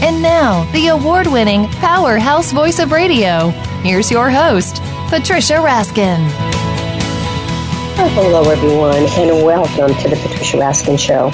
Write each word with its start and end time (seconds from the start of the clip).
And 0.00 0.22
now, 0.22 0.70
the 0.70 0.88
award 0.88 1.26
winning 1.26 1.66
powerhouse 1.66 2.52
voice 2.52 2.78
of 2.78 2.92
radio. 2.92 3.48
Here's 3.82 4.12
your 4.12 4.30
host, 4.30 4.76
Patricia 5.08 5.54
Raskin. 5.54 6.24
hello, 8.14 8.48
everyone, 8.48 8.94
and 8.94 9.44
welcome 9.44 9.92
to 10.00 10.08
the 10.08 10.14
Patricia 10.14 10.56
Raskin 10.56 10.96
Show. 10.96 11.32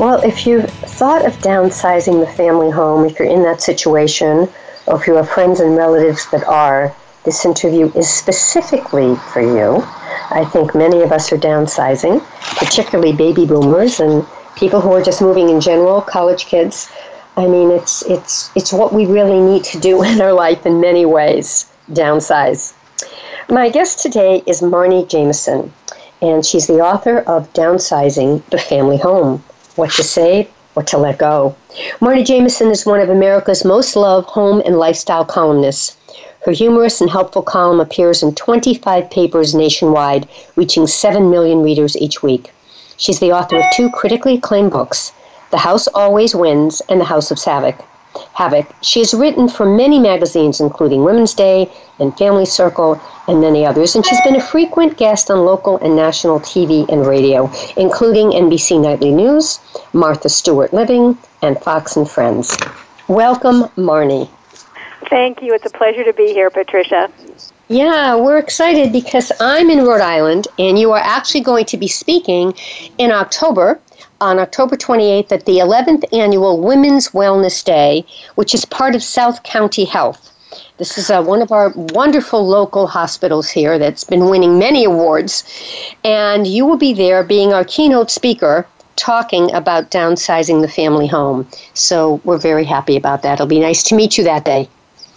Well, 0.00 0.22
if 0.22 0.46
you've 0.46 0.70
thought 0.70 1.26
of 1.26 1.32
downsizing 1.38 2.24
the 2.24 2.32
family 2.34 2.70
home, 2.70 3.04
if 3.04 3.18
you're 3.18 3.28
in 3.28 3.42
that 3.42 3.60
situation, 3.60 4.48
or 4.86 5.00
if 5.00 5.08
you 5.08 5.16
have 5.16 5.28
friends 5.28 5.58
and 5.58 5.76
relatives 5.76 6.30
that 6.30 6.44
are, 6.44 6.94
this 7.24 7.44
interview 7.44 7.90
is 7.96 8.08
specifically 8.08 9.16
for 9.32 9.40
you. 9.40 9.82
I 10.30 10.48
think 10.52 10.76
many 10.76 11.02
of 11.02 11.10
us 11.10 11.32
are 11.32 11.36
downsizing, 11.36 12.24
particularly 12.58 13.12
baby 13.12 13.44
boomers 13.44 13.98
and 13.98 14.24
people 14.54 14.80
who 14.80 14.92
are 14.92 15.02
just 15.02 15.20
moving 15.20 15.48
in 15.48 15.60
general, 15.60 16.00
college 16.00 16.46
kids. 16.46 16.88
I 17.38 17.46
mean, 17.46 17.70
it's 17.70 18.00
it's 18.02 18.50
it's 18.54 18.72
what 18.72 18.94
we 18.94 19.04
really 19.04 19.40
need 19.40 19.62
to 19.64 19.78
do 19.78 20.02
in 20.10 20.22
our 20.22 20.32
life 20.32 20.64
in 20.64 20.80
many 20.80 21.04
ways. 21.04 21.70
Downsize. 21.90 22.72
My 23.50 23.68
guest 23.68 24.00
today 24.00 24.42
is 24.46 24.62
Marni 24.62 25.06
Jameson, 25.06 25.70
and 26.22 26.44
she's 26.46 26.66
the 26.66 26.80
author 26.80 27.18
of 27.18 27.52
Downsizing 27.52 28.42
the 28.50 28.58
Family 28.58 28.96
Home: 28.96 29.44
What 29.74 29.90
to 29.92 30.02
Save, 30.02 30.48
What 30.72 30.86
to 30.88 30.98
Let 30.98 31.18
Go. 31.18 31.54
Marni 32.00 32.24
Jameson 32.24 32.70
is 32.70 32.86
one 32.86 33.00
of 33.00 33.10
America's 33.10 33.66
most 33.66 33.96
loved 33.96 34.28
home 34.28 34.62
and 34.64 34.78
lifestyle 34.78 35.26
columnists. 35.26 35.98
Her 36.46 36.52
humorous 36.52 37.02
and 37.02 37.10
helpful 37.10 37.42
column 37.42 37.80
appears 37.80 38.22
in 38.22 38.34
25 38.34 39.10
papers 39.10 39.54
nationwide, 39.54 40.26
reaching 40.54 40.86
7 40.86 41.30
million 41.30 41.60
readers 41.62 41.98
each 41.98 42.22
week. 42.22 42.54
She's 42.96 43.20
the 43.20 43.32
author 43.32 43.58
of 43.58 43.64
two 43.74 43.90
critically 43.90 44.36
acclaimed 44.36 44.70
books, 44.70 45.12
The 45.50 45.58
House 45.58 45.86
Always 45.88 46.34
Wins 46.34 46.82
and 46.88 47.00
The 47.00 47.04
House 47.04 47.30
of 47.30 47.42
Havoc. 47.42 47.76
Havoc. 48.32 48.66
She 48.80 49.00
has 49.00 49.14
written 49.14 49.48
for 49.48 49.66
many 49.66 49.98
magazines, 49.98 50.60
including 50.60 51.04
Women's 51.04 51.34
Day 51.34 51.70
and 51.98 52.16
Family 52.16 52.46
Circle 52.46 53.00
and 53.28 53.40
many 53.40 53.64
others, 53.66 53.94
and 53.94 54.04
she's 54.04 54.20
been 54.22 54.36
a 54.36 54.40
frequent 54.40 54.96
guest 54.96 55.30
on 55.30 55.44
local 55.44 55.78
and 55.78 55.96
national 55.96 56.40
TV 56.40 56.88
and 56.88 57.06
radio, 57.06 57.50
including 57.76 58.30
NBC 58.30 58.80
Nightly 58.80 59.10
News, 59.12 59.60
Martha 59.92 60.28
Stewart 60.28 60.72
Living, 60.72 61.18
and 61.42 61.58
Fox 61.60 61.96
and 61.96 62.08
Friends. 62.08 62.56
Welcome, 63.08 63.64
Marni. 63.76 64.28
Thank 65.08 65.42
you. 65.42 65.54
It's 65.54 65.66
a 65.66 65.70
pleasure 65.70 66.04
to 66.04 66.12
be 66.12 66.32
here, 66.32 66.50
Patricia. 66.50 67.10
Yeah, 67.68 68.16
we're 68.16 68.38
excited 68.38 68.92
because 68.92 69.32
I'm 69.40 69.70
in 69.70 69.84
Rhode 69.84 70.00
Island 70.00 70.46
and 70.58 70.78
you 70.78 70.92
are 70.92 71.00
actually 71.02 71.40
going 71.40 71.64
to 71.66 71.76
be 71.76 71.88
speaking 71.88 72.54
in 72.98 73.10
October, 73.10 73.80
on 74.20 74.38
October 74.38 74.76
28th, 74.76 75.32
at 75.32 75.44
the 75.44 75.58
11th 75.58 76.04
annual 76.12 76.60
Women's 76.60 77.10
Wellness 77.10 77.64
Day, 77.64 78.04
which 78.34 78.54
is 78.54 78.64
part 78.64 78.94
of 78.94 79.02
South 79.02 79.42
County 79.42 79.84
Health. 79.84 80.32
This 80.78 80.98
is 80.98 81.10
uh, 81.10 81.22
one 81.22 81.42
of 81.42 81.52
our 81.52 81.70
wonderful 81.74 82.46
local 82.46 82.86
hospitals 82.86 83.48
here 83.48 83.78
that's 83.78 84.04
been 84.04 84.28
winning 84.28 84.58
many 84.58 84.84
awards. 84.84 85.44
And 86.04 86.46
you 86.46 86.64
will 86.66 86.76
be 86.76 86.92
there 86.92 87.24
being 87.24 87.52
our 87.52 87.64
keynote 87.64 88.10
speaker 88.10 88.66
talking 88.96 89.52
about 89.54 89.90
downsizing 89.90 90.62
the 90.62 90.68
family 90.68 91.06
home. 91.06 91.46
So 91.74 92.20
we're 92.24 92.38
very 92.38 92.64
happy 92.64 92.96
about 92.96 93.22
that. 93.22 93.34
It'll 93.34 93.46
be 93.46 93.60
nice 93.60 93.82
to 93.84 93.94
meet 93.94 94.16
you 94.16 94.24
that 94.24 94.44
day. 94.44 94.68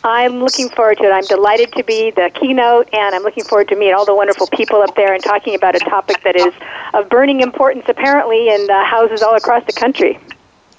I'm 0.04 0.40
looking 0.40 0.70
forward 0.70 0.98
to 1.00 1.04
it. 1.04 1.12
I'm 1.12 1.26
delighted 1.26 1.74
to 1.74 1.84
be 1.84 2.12
the 2.12 2.32
keynote, 2.34 2.88
and 2.94 3.14
I'm 3.16 3.24
looking 3.24 3.44
forward 3.44 3.68
to 3.70 3.76
meet 3.76 3.92
all 3.92 4.06
the 4.06 4.16
wonderful 4.16 4.48
people 4.48 4.82
up 4.82 4.96
there 4.96 5.14
and 5.14 5.22
talking 5.22 5.56
about 5.56 5.76
a 5.76 5.80
topic 5.80 6.24
that 6.24 6.38
is 6.38 6.54
of 6.94 7.10
burning 7.10 7.42
importance, 7.42 7.86
apparently, 7.88 8.50
in 8.50 8.70
uh, 8.70 8.86
houses 8.86 9.22
all 9.22 9.36
across 9.36 9.66
the 9.66 9.74
country. 9.74 10.18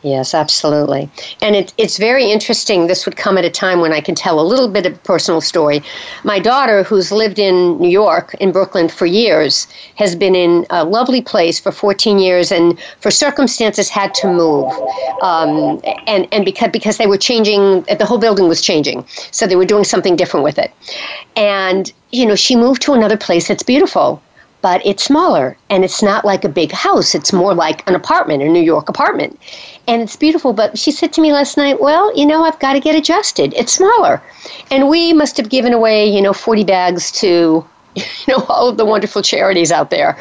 Yes, 0.03 0.33
absolutely. 0.33 1.11
And 1.43 1.55
it, 1.55 1.75
it's 1.77 1.99
very 1.99 2.31
interesting. 2.31 2.87
This 2.87 3.05
would 3.05 3.17
come 3.17 3.37
at 3.37 3.45
a 3.45 3.51
time 3.51 3.81
when 3.81 3.93
I 3.93 4.01
can 4.01 4.15
tell 4.15 4.41
a 4.41 4.43
little 4.43 4.69
bit 4.69 4.87
of 4.87 4.95
a 4.95 4.99
personal 4.99 5.43
story. 5.43 5.83
My 6.25 6.39
daughter, 6.39 6.83
who's 6.83 7.13
lived 7.13 7.39
in 7.39 7.79
New 7.79 7.91
York, 7.91 8.35
in 8.41 8.51
Brooklyn 8.51 8.89
for 8.89 9.05
years, 9.05 9.67
has 9.97 10.17
been 10.17 10.35
in 10.35 10.65
a 10.71 10.85
lovely 10.85 11.21
place 11.21 11.61
for 11.61 11.71
14 11.71 12.19
years 12.19 12.51
and 12.51 12.81
for 13.01 13.11
circumstances 13.11 13.91
had 13.91 14.15
to 14.15 14.27
move. 14.29 14.73
Um, 15.21 15.81
and 16.07 16.27
and 16.33 16.47
because, 16.47 16.71
because 16.71 16.97
they 16.97 17.07
were 17.07 17.19
changing, 17.19 17.83
the 17.83 18.07
whole 18.07 18.19
building 18.19 18.49
was 18.49 18.63
changing. 18.63 19.05
So 19.33 19.47
they 19.47 19.57
were 19.57 19.67
doing 19.67 19.85
something 19.85 20.17
different 20.17 20.45
with 20.45 20.59
it. 20.59 20.73
And, 21.37 21.93
you 22.11 22.25
know, 22.25 22.37
she 22.37 22.57
moved 22.57 22.81
to 22.83 22.95
another 22.95 23.19
place 23.19 23.49
that's 23.49 23.63
beautiful 23.63 24.23
but 24.63 24.85
it's 24.85 25.05
smaller 25.05 25.57
and 25.69 25.85
it's 25.85 26.03
not 26.03 26.25
like 26.25 26.45
a 26.45 26.49
big 26.49 26.73
house. 26.73 27.15
It's 27.15 27.33
more 27.33 27.55
like 27.55 27.87
an 27.89 27.95
apartment, 27.95 28.43
a 28.43 28.49
New 28.49 28.63
York 28.63 28.89
apartment 28.89 29.39
and 29.91 30.03
it's 30.03 30.15
beautiful. 30.15 30.53
But 30.53 30.79
she 30.79 30.93
said 30.93 31.13
to 31.15 31.21
me 31.21 31.33
last 31.33 31.57
night, 31.57 31.81
Well, 31.81 32.17
you 32.17 32.25
know, 32.25 32.45
I've 32.45 32.59
got 32.61 32.75
to 32.75 32.81
get 32.81 32.95
adjusted. 32.95 33.53
It's 33.55 33.73
smaller. 33.73 34.23
And 34.71 34.89
we 34.89 35.13
must 35.13 35.37
have 35.37 35.49
given 35.49 35.73
away, 35.73 36.07
you 36.07 36.23
know, 36.23 36.33
40 36.33 36.65
bags 36.65 37.11
to, 37.21 37.67
you 37.95 38.05
know, 38.29 38.45
all 38.49 38.69
of 38.69 38.77
the 38.77 38.85
wonderful 38.85 39.21
charities 39.21 39.73
out 39.73 39.91
there. 39.91 40.17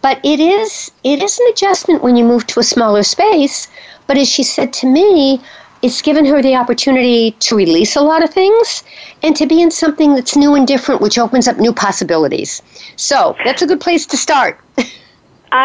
But 0.00 0.18
it 0.24 0.40
is 0.40 0.90
it 1.04 1.22
is 1.22 1.38
an 1.38 1.46
adjustment 1.50 2.02
when 2.02 2.16
you 2.16 2.24
move 2.24 2.46
to 2.48 2.60
a 2.60 2.64
smaller 2.64 3.02
space. 3.02 3.68
But 4.06 4.16
as 4.16 4.28
she 4.28 4.42
said 4.42 4.72
to 4.74 4.86
me, 4.86 5.40
it's 5.82 6.02
given 6.02 6.24
her 6.26 6.42
the 6.42 6.54
opportunity 6.54 7.32
to 7.32 7.56
release 7.56 7.96
a 7.96 8.00
lot 8.00 8.22
of 8.22 8.30
things 8.30 8.84
and 9.22 9.34
to 9.36 9.46
be 9.46 9.62
in 9.62 9.70
something 9.70 10.14
that's 10.14 10.36
new 10.36 10.54
and 10.54 10.66
different, 10.66 11.00
which 11.00 11.18
opens 11.18 11.48
up 11.48 11.58
new 11.58 11.72
possibilities. 11.72 12.62
So 12.96 13.36
that's 13.44 13.62
a 13.62 13.66
good 13.66 13.80
place 13.80 14.06
to 14.06 14.16
start. 14.16 14.60
Uh, 14.78 14.82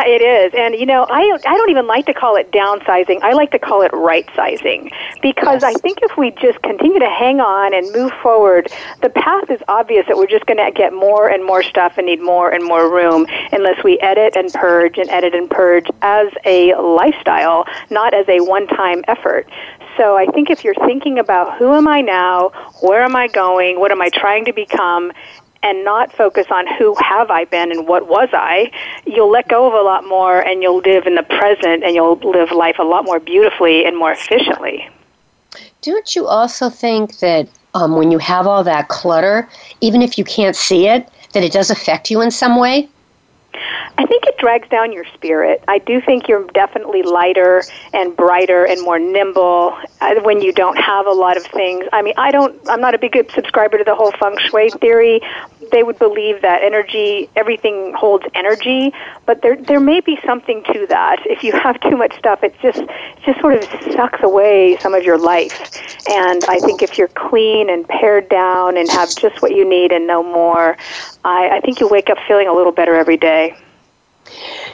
it 0.05 0.21
is, 0.21 0.53
and 0.57 0.75
you 0.75 0.85
know, 0.85 1.05
I 1.09 1.37
I 1.45 1.57
don't 1.57 1.69
even 1.69 1.87
like 1.87 2.05
to 2.05 2.13
call 2.13 2.35
it 2.35 2.51
downsizing. 2.51 3.21
I 3.21 3.33
like 3.33 3.51
to 3.51 3.59
call 3.59 3.81
it 3.81 3.91
right 3.93 4.27
sizing 4.35 4.91
because 5.21 5.61
yes. 5.61 5.75
I 5.75 5.79
think 5.79 5.99
if 6.01 6.17
we 6.17 6.31
just 6.31 6.61
continue 6.61 6.99
to 6.99 7.09
hang 7.09 7.39
on 7.39 7.73
and 7.73 7.91
move 7.93 8.11
forward, 8.21 8.71
the 9.01 9.09
path 9.09 9.49
is 9.49 9.61
obvious 9.67 10.05
that 10.07 10.17
we're 10.17 10.27
just 10.27 10.45
going 10.45 10.63
to 10.63 10.71
get 10.71 10.93
more 10.93 11.27
and 11.29 11.45
more 11.45 11.63
stuff 11.63 11.97
and 11.97 12.07
need 12.07 12.21
more 12.21 12.49
and 12.51 12.63
more 12.63 12.91
room 12.93 13.25
unless 13.51 13.83
we 13.83 13.99
edit 13.99 14.35
and 14.35 14.51
purge 14.53 14.97
and 14.97 15.09
edit 15.09 15.35
and 15.35 15.49
purge 15.49 15.87
as 16.01 16.27
a 16.45 16.73
lifestyle, 16.75 17.65
not 17.89 18.13
as 18.13 18.27
a 18.27 18.39
one-time 18.41 19.03
effort. 19.07 19.47
So 19.97 20.17
I 20.17 20.25
think 20.27 20.49
if 20.49 20.63
you're 20.63 20.75
thinking 20.85 21.19
about 21.19 21.57
who 21.57 21.73
am 21.73 21.87
I 21.87 22.01
now, 22.01 22.49
where 22.81 23.03
am 23.03 23.15
I 23.15 23.27
going, 23.27 23.79
what 23.79 23.91
am 23.91 24.01
I 24.01 24.09
trying 24.09 24.45
to 24.45 24.53
become, 24.53 25.11
and 25.65 25.83
not 25.83 26.13
focus 26.13 26.45
on 26.51 26.67
who 26.77 26.95
have 26.99 27.31
I 27.31 27.45
been 27.45 27.71
and 27.71 27.87
what 27.87 28.07
was 28.07 28.29
I, 28.33 28.71
you'll 29.07 29.31
let 29.31 29.47
go 29.47 29.67
of 29.67 29.73
a 29.73 29.81
lot 29.81 30.05
more 30.05 30.39
and 30.39 30.61
you'll 30.61 30.77
live 30.77 31.07
in 31.07 31.15
the 31.15 31.23
present 31.23 31.83
and 31.83 31.95
you'll 31.95 32.17
live 32.17 32.51
life 32.51 32.75
a 32.77 32.83
lot 32.83 33.03
more 33.03 33.19
beautifully 33.19 33.83
and 33.83 33.97
more 33.97 34.11
efficiently. 34.11 34.87
Don't 35.81 36.15
you 36.15 36.27
also 36.27 36.69
think 36.69 37.17
that 37.19 37.49
um, 37.73 37.95
when 37.95 38.11
you 38.11 38.19
have 38.19 38.45
all 38.45 38.63
that 38.63 38.89
clutter, 38.89 39.49
even 39.81 40.03
if 40.03 40.17
you 40.19 40.23
can't 40.23 40.55
see 40.55 40.87
it, 40.87 41.09
that 41.33 41.43
it 41.43 41.51
does 41.51 41.71
affect 41.71 42.11
you 42.11 42.21
in 42.21 42.29
some 42.29 42.59
way? 42.59 42.87
I 43.97 44.05
think 44.05 44.25
it 44.25 44.37
drags 44.37 44.67
down 44.69 44.91
your 44.91 45.05
spirit. 45.13 45.63
I 45.67 45.79
do 45.79 46.01
think 46.01 46.27
you're 46.27 46.45
definitely 46.47 47.03
lighter 47.03 47.63
and 47.93 48.15
brighter 48.15 48.65
and 48.65 48.81
more 48.81 48.99
nimble 48.99 49.77
uh, 50.01 50.15
when 50.21 50.41
you 50.41 50.51
don't 50.51 50.77
have 50.77 51.07
a 51.07 51.11
lot 51.11 51.37
of 51.37 51.45
things. 51.45 51.85
I 51.93 52.01
mean, 52.01 52.13
I 52.17 52.31
don't. 52.31 52.59
I'm 52.69 52.81
not 52.81 52.93
a 52.93 52.97
big 52.97 53.15
subscriber 53.31 53.77
to 53.77 53.83
the 53.83 53.95
whole 53.95 54.11
feng 54.11 54.37
shui 54.49 54.69
theory. 54.69 55.21
They 55.71 55.83
would 55.83 55.97
believe 55.97 56.41
that 56.41 56.61
energy, 56.63 57.29
everything 57.35 57.93
holds 57.93 58.25
energy, 58.33 58.93
but 59.25 59.41
there 59.41 59.55
there 59.55 59.79
may 59.79 60.01
be 60.01 60.19
something 60.25 60.63
to 60.73 60.85
that. 60.87 61.25
If 61.25 61.43
you 61.43 61.53
have 61.53 61.79
too 61.81 61.97
much 61.97 62.17
stuff, 62.17 62.43
it 62.43 62.55
just 62.61 62.79
it 62.79 62.89
just 63.25 63.39
sort 63.39 63.55
of 63.55 63.63
sucks 63.93 64.21
away 64.21 64.77
some 64.77 64.93
of 64.93 65.03
your 65.03 65.17
life. 65.17 65.71
And 66.09 66.43
I 66.45 66.59
think 66.59 66.81
if 66.81 66.97
you're 66.97 67.07
clean 67.07 67.69
and 67.69 67.87
pared 67.87 68.29
down 68.29 68.77
and 68.77 68.89
have 68.91 69.15
just 69.15 69.41
what 69.41 69.55
you 69.55 69.67
need 69.67 69.91
and 69.91 70.05
no 70.07 70.21
more, 70.21 70.77
I, 71.23 71.57
I 71.57 71.59
think 71.61 71.79
you 71.79 71.87
wake 71.87 72.09
up 72.09 72.17
feeling 72.27 72.47
a 72.47 72.53
little 72.53 72.71
better 72.71 72.95
every 72.95 73.17
day. 73.17 73.44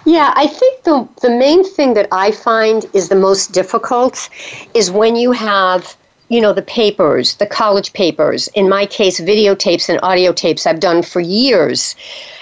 Yeah, 0.06 0.34
I 0.36 0.48
think 0.48 0.84
the 0.84 1.08
the 1.22 1.30
main 1.30 1.64
thing 1.64 1.94
that 1.94 2.08
I 2.12 2.32
find 2.32 2.86
is 2.94 3.10
the 3.10 3.16
most 3.16 3.52
difficult 3.52 4.30
is 4.74 4.90
when 4.90 5.16
you 5.16 5.32
have 5.32 5.96
you 6.30 6.40
know 6.40 6.54
the 6.54 6.62
papers, 6.62 7.36
the 7.36 7.46
college 7.46 7.94
papers. 7.94 8.48
In 8.50 8.70
my 8.70 8.86
case, 8.86 9.20
videotapes 9.20 9.90
and 9.90 10.00
audio 10.02 10.32
tapes 10.32 10.66
I've 10.66 10.80
done 10.80 11.04
for 11.04 11.20
years, 11.20 11.96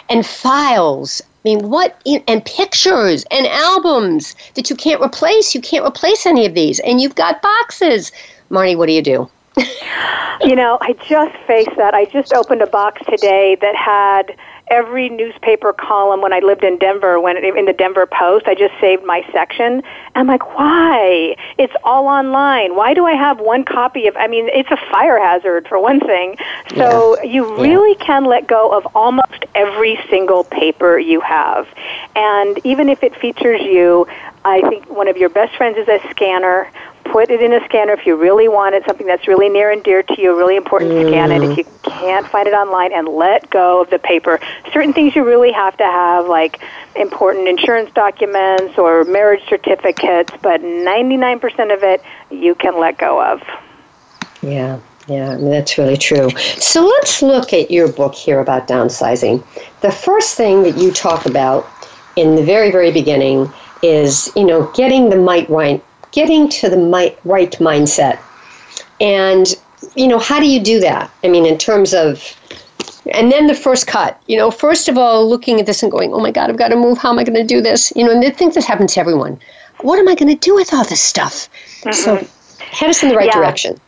and 0.10 0.26
files. 0.26 1.22
I 1.22 1.50
mean, 1.50 1.70
what 1.70 2.00
and 2.28 2.46
pictures 2.46 3.26
and 3.32 3.48
albums 3.48 4.36
that 4.54 4.70
you 4.70 4.76
can't 4.76 5.02
replace. 5.02 5.56
You 5.56 5.62
can't 5.62 5.86
replace 5.86 6.26
any 6.26 6.46
of 6.46 6.54
these, 6.54 6.80
and 6.80 7.02
you've 7.02 7.16
got 7.16 7.42
boxes. 7.42 8.12
Marni, 8.52 8.78
what 8.78 8.88
do 8.88 8.94
you 8.94 9.02
do? 9.02 9.30
you 10.42 10.56
know, 10.56 10.78
I 10.82 10.94
just 11.08 11.36
faced 11.48 11.76
that. 11.78 11.94
I 11.94 12.06
just 12.06 12.34
opened 12.34 12.62
a 12.62 12.68
box 12.68 13.02
today 13.10 13.58
that 13.62 13.76
had 13.76 14.36
every 14.70 15.10
newspaper 15.10 15.74
column 15.74 16.22
when 16.22 16.34
I 16.34 16.40
lived 16.40 16.64
in 16.64 16.78
Denver, 16.78 17.20
when 17.20 17.38
in 17.38 17.66
the 17.66 17.74
Denver 17.74 18.06
Post, 18.06 18.48
I 18.48 18.56
just 18.56 18.74
saved 18.80 19.04
my 19.04 19.26
section. 19.32 19.84
I'm 20.16 20.28
like, 20.28 20.58
why? 20.58 21.36
It's 21.58 21.74
all 21.84 22.08
online. 22.08 22.76
Why 22.76 22.94
do 22.94 23.06
I 23.06 23.14
have 23.14 23.40
one 23.40 23.64
copy 23.64 24.08
of? 24.08 24.16
I 24.18 24.28
mean, 24.28 24.50
it's 24.50 24.72
a 24.72 24.78
fire 24.92 25.20
hazard 25.20 25.68
for 25.68 25.80
one 25.80 26.00
thing. 26.00 26.38
So 26.76 27.18
yeah. 27.18 27.24
you 27.24 27.58
really 27.58 27.96
yeah. 28.00 28.06
can 28.06 28.26
let 28.26 28.48
go 28.48 28.72
of 28.72 28.88
almost 28.96 29.46
every 29.56 30.00
single 30.10 30.44
paper 30.44 30.98
you 30.98 31.22
have, 31.22 31.68
and 32.16 32.60
even 32.64 32.90
if 32.90 33.04
it 33.04 33.16
features 33.16 33.62
you, 33.62 34.08
I 34.46 34.62
think 34.70 34.90
one 34.90 35.08
of 35.08 35.18
your 35.18 35.30
best 35.30 35.56
friends 35.56 35.78
is 35.78 35.88
a 35.88 36.00
scanner 36.10 36.72
put 37.12 37.30
it 37.30 37.42
in 37.42 37.54
a 37.54 37.64
scanner 37.66 37.94
if 37.94 38.06
you 38.06 38.16
really 38.16 38.48
want 38.48 38.76
it, 38.76 38.86
something 38.86 39.08
that's 39.08 39.28
really 39.28 39.50
near 39.50 39.72
and 39.72 39.84
dear 39.84 40.04
to 40.04 40.22
you, 40.22 40.38
really 40.38 40.56
important, 40.56 40.92
mm. 40.92 41.08
scan 41.10 41.32
it. 41.32 41.42
If 41.44 41.58
you 41.58 41.66
can't 41.84 42.28
find 42.28 42.48
it 42.48 42.54
online, 42.54 42.94
and 42.94 43.08
let 43.08 43.50
go 43.50 43.82
of 43.82 43.90
the 43.90 44.00
paper. 44.00 44.40
Certain 44.72 44.94
things 44.94 45.16
you 45.16 45.24
really 45.24 45.52
have 45.52 45.76
to 45.78 45.84
have, 45.84 46.28
like 46.28 46.62
important 46.96 47.48
insurance 47.48 47.92
documents 47.94 48.78
or 48.78 49.04
marriage 49.06 49.42
certificates, 49.48 50.32
but 50.42 50.62
99% 50.62 51.74
of 51.74 51.84
it 51.84 52.02
you 52.30 52.56
can 52.56 52.80
let 52.80 52.98
go 52.98 53.22
of. 53.22 53.42
Yeah. 54.42 54.80
Yeah, 55.08 55.32
I 55.32 55.38
mean, 55.38 55.50
that's 55.50 55.76
really 55.80 55.98
true. 55.98 56.30
So 56.60 56.86
let's 56.86 57.24
look 57.24 57.52
at 57.52 57.72
your 57.72 57.92
book 57.92 58.14
here 58.14 58.40
about 58.40 58.68
downsizing. 58.68 59.44
The 59.82 59.92
first 59.92 60.38
thing 60.38 60.62
that 60.64 60.78
you 60.78 60.92
talk 60.92 61.26
about 61.26 61.68
in 62.16 62.36
the 62.36 62.44
very, 62.44 62.70
very 62.70 62.92
beginning 62.92 63.52
is, 63.82 64.32
you 64.36 64.46
know, 64.46 64.72
getting 64.74 65.10
the 65.10 65.16
might 65.16 65.50
right 65.50 65.84
getting 66.12 66.50
to 66.50 66.70
the 66.70 66.78
right 67.24 67.52
mindset. 67.54 68.20
And, 69.02 69.56
you 69.96 70.08
know, 70.08 70.20
how 70.20 70.40
do 70.40 70.48
you 70.48 70.60
do 70.60 70.80
that? 70.80 71.12
I 71.24 71.28
mean, 71.28 71.46
in 71.46 71.58
terms 71.58 71.94
of, 71.94 72.36
and 73.14 73.32
then 73.32 73.48
the 73.48 73.56
first 73.56 73.88
cut, 73.88 74.22
you 74.28 74.38
know, 74.38 74.52
first 74.52 74.88
of 74.90 74.98
all, 74.98 75.28
looking 75.28 75.60
at 75.60 75.66
this 75.66 75.82
and 75.84 75.92
going, 75.92 76.14
oh 76.14 76.20
my 76.20 76.32
God, 76.32 76.50
I've 76.50 76.58
got 76.58 76.70
to 76.70 76.76
move. 76.76 76.98
How 76.98 77.12
am 77.12 77.20
I 77.20 77.24
going 77.24 77.40
to 77.40 77.46
do 77.46 77.62
this? 77.62 77.94
You 77.96 78.04
know, 78.04 78.12
and 78.12 78.22
the 78.22 78.32
things 78.32 78.56
that 78.56 78.66
happen 78.66 78.88
to 78.88 79.00
everyone. 79.00 79.40
What 79.82 79.98
am 79.98 80.08
I 80.08 80.16
going 80.16 80.28
to 80.28 80.40
do 80.40 80.54
with 80.56 80.74
all 80.74 80.84
this 80.84 81.02
stuff? 81.02 81.50
Mm-hmm. 81.82 81.92
So, 81.94 82.28
head 82.64 82.90
us 82.90 83.02
in 83.02 83.10
the 83.10 83.16
right 83.16 83.28
yeah. 83.28 83.40
direction. 83.40 83.80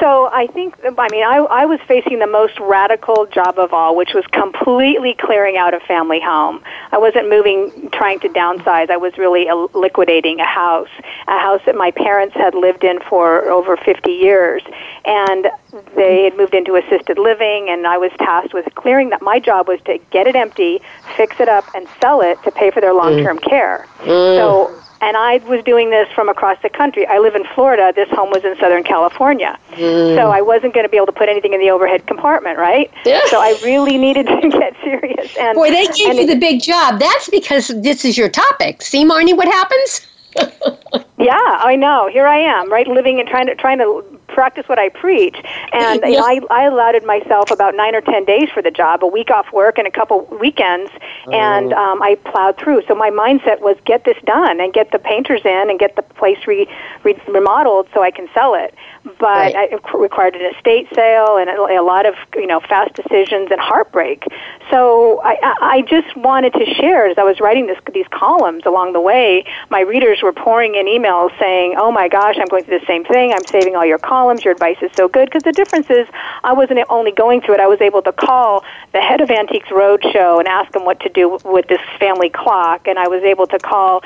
So 0.00 0.28
I 0.32 0.46
think, 0.48 0.76
I 0.84 1.08
mean, 1.10 1.24
I, 1.24 1.38
I 1.50 1.64
was 1.64 1.80
facing 1.88 2.18
the 2.18 2.26
most 2.26 2.58
radical 2.60 3.26
job 3.26 3.58
of 3.58 3.72
all, 3.72 3.96
which 3.96 4.12
was 4.14 4.24
completely 4.32 5.14
clearing 5.14 5.56
out 5.56 5.72
a 5.72 5.80
family 5.80 6.20
home. 6.20 6.62
I 6.92 6.98
wasn't 6.98 7.28
moving, 7.30 7.88
trying 7.90 8.20
to 8.20 8.28
downsize. 8.28 8.90
I 8.90 8.96
was 8.98 9.16
really 9.16 9.48
liquidating 9.74 10.40
a 10.40 10.44
house, 10.44 10.90
a 11.26 11.38
house 11.38 11.62
that 11.66 11.74
my 11.74 11.90
parents 11.90 12.34
had 12.34 12.54
lived 12.54 12.84
in 12.84 13.00
for 13.08 13.48
over 13.48 13.76
50 13.76 14.10
years. 14.10 14.62
And 15.04 15.48
they 15.96 16.24
had 16.24 16.36
moved 16.36 16.54
into 16.54 16.76
assisted 16.76 17.18
living, 17.18 17.68
and 17.70 17.86
I 17.86 17.98
was 17.98 18.12
tasked 18.18 18.52
with 18.52 18.66
clearing 18.74 19.08
that. 19.10 19.22
My 19.22 19.38
job 19.38 19.68
was 19.68 19.80
to 19.82 19.98
get 20.10 20.26
it 20.26 20.36
empty, 20.36 20.80
fix 21.16 21.40
it 21.40 21.48
up, 21.48 21.64
and 21.74 21.88
sell 22.00 22.20
it 22.20 22.42
to 22.44 22.50
pay 22.50 22.70
for 22.70 22.80
their 22.80 22.94
long 22.94 23.22
term 23.22 23.38
mm. 23.38 23.48
care. 23.48 23.86
Mm. 24.00 24.36
So 24.36 24.82
and 25.00 25.16
I 25.16 25.38
was 25.48 25.62
doing 25.64 25.90
this 25.90 26.08
from 26.12 26.28
across 26.28 26.60
the 26.62 26.68
country. 26.68 27.06
I 27.06 27.18
live 27.18 27.34
in 27.34 27.44
Florida. 27.54 27.92
This 27.94 28.08
home 28.10 28.30
was 28.30 28.44
in 28.44 28.56
Southern 28.58 28.82
California. 28.82 29.58
Mm. 29.72 30.16
So 30.16 30.30
I 30.30 30.40
wasn't 30.40 30.74
going 30.74 30.84
to 30.84 30.88
be 30.88 30.96
able 30.96 31.06
to 31.06 31.12
put 31.12 31.28
anything 31.28 31.52
in 31.54 31.60
the 31.60 31.70
overhead 31.70 32.06
compartment, 32.06 32.58
right? 32.58 32.90
Yeah. 33.04 33.20
So 33.26 33.40
I 33.40 33.58
really 33.62 33.96
needed 33.96 34.26
to 34.26 34.48
get 34.50 34.74
serious. 34.82 35.36
And 35.38 35.54
Boy, 35.54 35.70
they 35.70 35.86
gave 35.86 36.14
you 36.14 36.22
it, 36.22 36.26
the 36.26 36.36
big 36.36 36.62
job. 36.62 36.98
That's 36.98 37.28
because 37.28 37.68
this 37.82 38.04
is 38.04 38.18
your 38.18 38.28
topic. 38.28 38.82
See, 38.82 39.04
Marni, 39.04 39.36
what 39.36 39.48
happens? 39.48 40.06
yeah, 41.18 41.38
I 41.38 41.76
know. 41.76 42.08
Here 42.12 42.26
I 42.26 42.38
am, 42.38 42.70
right, 42.70 42.86
living 42.86 43.18
and 43.20 43.28
trying 43.28 43.46
to 43.46 43.54
trying 43.54 43.78
to 43.78 44.17
practice 44.38 44.68
what 44.68 44.78
I 44.78 44.88
preach. 44.88 45.34
And 45.72 46.00
you 46.04 46.12
know, 46.12 46.24
I, 46.24 46.38
I 46.48 46.62
allotted 46.66 47.04
myself 47.04 47.50
about 47.50 47.74
nine 47.74 47.96
or 47.96 48.00
ten 48.00 48.24
days 48.24 48.48
for 48.54 48.62
the 48.62 48.70
job, 48.70 49.02
a 49.02 49.06
week 49.06 49.30
off 49.32 49.52
work 49.52 49.78
and 49.78 49.86
a 49.88 49.90
couple 49.90 50.26
weekends, 50.40 50.92
and 51.32 51.72
oh. 51.72 51.76
um, 51.76 52.00
I 52.00 52.14
plowed 52.24 52.56
through. 52.56 52.82
So 52.86 52.94
my 52.94 53.10
mindset 53.10 53.60
was 53.60 53.76
get 53.84 54.04
this 54.04 54.16
done 54.24 54.60
and 54.60 54.72
get 54.72 54.92
the 54.92 55.00
painters 55.00 55.40
in 55.44 55.70
and 55.70 55.76
get 55.76 55.96
the 55.96 56.02
place 56.02 56.38
re, 56.46 56.68
re, 57.02 57.20
remodeled 57.26 57.88
so 57.92 58.04
I 58.04 58.12
can 58.12 58.28
sell 58.32 58.54
it 58.54 58.76
but 59.18 59.54
right. 59.54 59.72
it 59.72 59.80
required 59.94 60.34
an 60.34 60.54
estate 60.54 60.88
sale 60.94 61.36
and 61.36 61.48
a 61.48 61.82
lot 61.82 62.06
of 62.06 62.14
you 62.34 62.46
know 62.46 62.60
fast 62.60 62.94
decisions 62.94 63.50
and 63.50 63.60
heartbreak. 63.60 64.24
So 64.70 65.20
I, 65.24 65.54
I 65.60 65.82
just 65.82 66.14
wanted 66.16 66.52
to 66.54 66.64
share 66.74 67.06
as 67.06 67.16
I 67.18 67.22
was 67.22 67.40
writing 67.40 67.66
this, 67.66 67.78
these 67.92 68.06
columns 68.10 68.66
along 68.66 68.92
the 68.92 69.00
way. 69.00 69.44
My 69.70 69.80
readers 69.80 70.20
were 70.22 70.32
pouring 70.32 70.74
in 70.74 70.86
emails 70.86 71.36
saying, 71.38 71.74
"Oh 71.78 71.90
my 71.90 72.08
gosh, 72.08 72.36
I'm 72.38 72.46
going 72.46 72.64
through 72.64 72.80
the 72.80 72.86
same 72.86 73.04
thing. 73.04 73.32
I'm 73.32 73.44
saving 73.46 73.76
all 73.76 73.86
your 73.86 73.98
columns. 73.98 74.44
Your 74.44 74.52
advice 74.52 74.78
is 74.82 74.90
so 74.94 75.08
good." 75.08 75.26
Because 75.26 75.42
the 75.42 75.52
difference 75.52 75.90
is, 75.90 76.06
I 76.44 76.52
wasn't 76.52 76.80
only 76.88 77.12
going 77.12 77.40
through 77.40 77.54
it. 77.54 77.60
I 77.60 77.66
was 77.66 77.80
able 77.80 78.02
to 78.02 78.12
call 78.12 78.64
the 78.92 79.00
head 79.00 79.20
of 79.20 79.30
Antiques 79.30 79.68
Roadshow 79.68 80.38
and 80.38 80.48
ask 80.48 80.72
them 80.72 80.84
what 80.84 81.00
to 81.00 81.08
do 81.08 81.38
with 81.44 81.68
this 81.68 81.80
family 81.98 82.30
clock, 82.30 82.86
and 82.86 82.98
I 82.98 83.08
was 83.08 83.22
able 83.22 83.46
to 83.46 83.58
call 83.58 84.02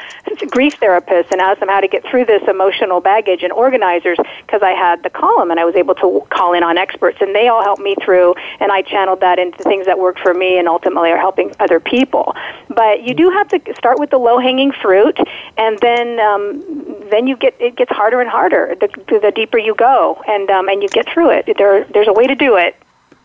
grief 0.50 0.78
therapists 0.80 1.30
and 1.30 1.40
ask 1.40 1.60
them 1.60 1.68
how 1.68 1.80
to 1.80 1.88
get 1.88 2.04
through 2.04 2.24
this 2.24 2.42
emotional 2.48 3.00
baggage 3.00 3.42
and 3.42 3.52
organizers 3.52 4.18
because 4.46 4.62
I 4.62 4.70
had 4.70 4.91
the 4.96 5.10
column 5.10 5.50
and 5.50 5.58
I 5.58 5.64
was 5.64 5.74
able 5.74 5.94
to 5.96 6.26
call 6.30 6.52
in 6.52 6.62
on 6.62 6.76
experts 6.76 7.18
and 7.20 7.34
they 7.34 7.48
all 7.48 7.62
helped 7.62 7.82
me 7.82 7.94
through 8.04 8.34
and 8.60 8.70
I 8.72 8.82
channeled 8.82 9.20
that 9.20 9.38
into 9.38 9.62
things 9.62 9.86
that 9.86 9.98
worked 9.98 10.20
for 10.20 10.34
me 10.34 10.58
and 10.58 10.68
ultimately 10.68 11.10
are 11.10 11.18
helping 11.18 11.52
other 11.60 11.80
people. 11.80 12.34
But 12.68 13.02
you 13.02 13.14
do 13.14 13.30
have 13.30 13.48
to 13.48 13.74
start 13.76 13.98
with 13.98 14.10
the 14.10 14.18
low 14.18 14.38
hanging 14.38 14.72
fruit 14.72 15.18
and 15.56 15.78
then 15.80 16.20
um, 16.20 16.62
then 17.10 17.26
you 17.26 17.36
get 17.36 17.54
it 17.60 17.76
gets 17.76 17.90
harder 17.90 18.20
and 18.20 18.28
harder 18.28 18.74
the, 18.80 18.88
the 19.20 19.32
deeper 19.34 19.58
you 19.58 19.74
go 19.74 20.22
and 20.28 20.50
um, 20.50 20.68
and 20.68 20.82
you 20.82 20.88
get 20.88 21.08
through 21.08 21.30
it. 21.30 21.54
There 21.58 21.84
there's 21.84 22.08
a 22.08 22.12
way 22.12 22.26
to 22.26 22.34
do 22.34 22.56
it. 22.56 22.76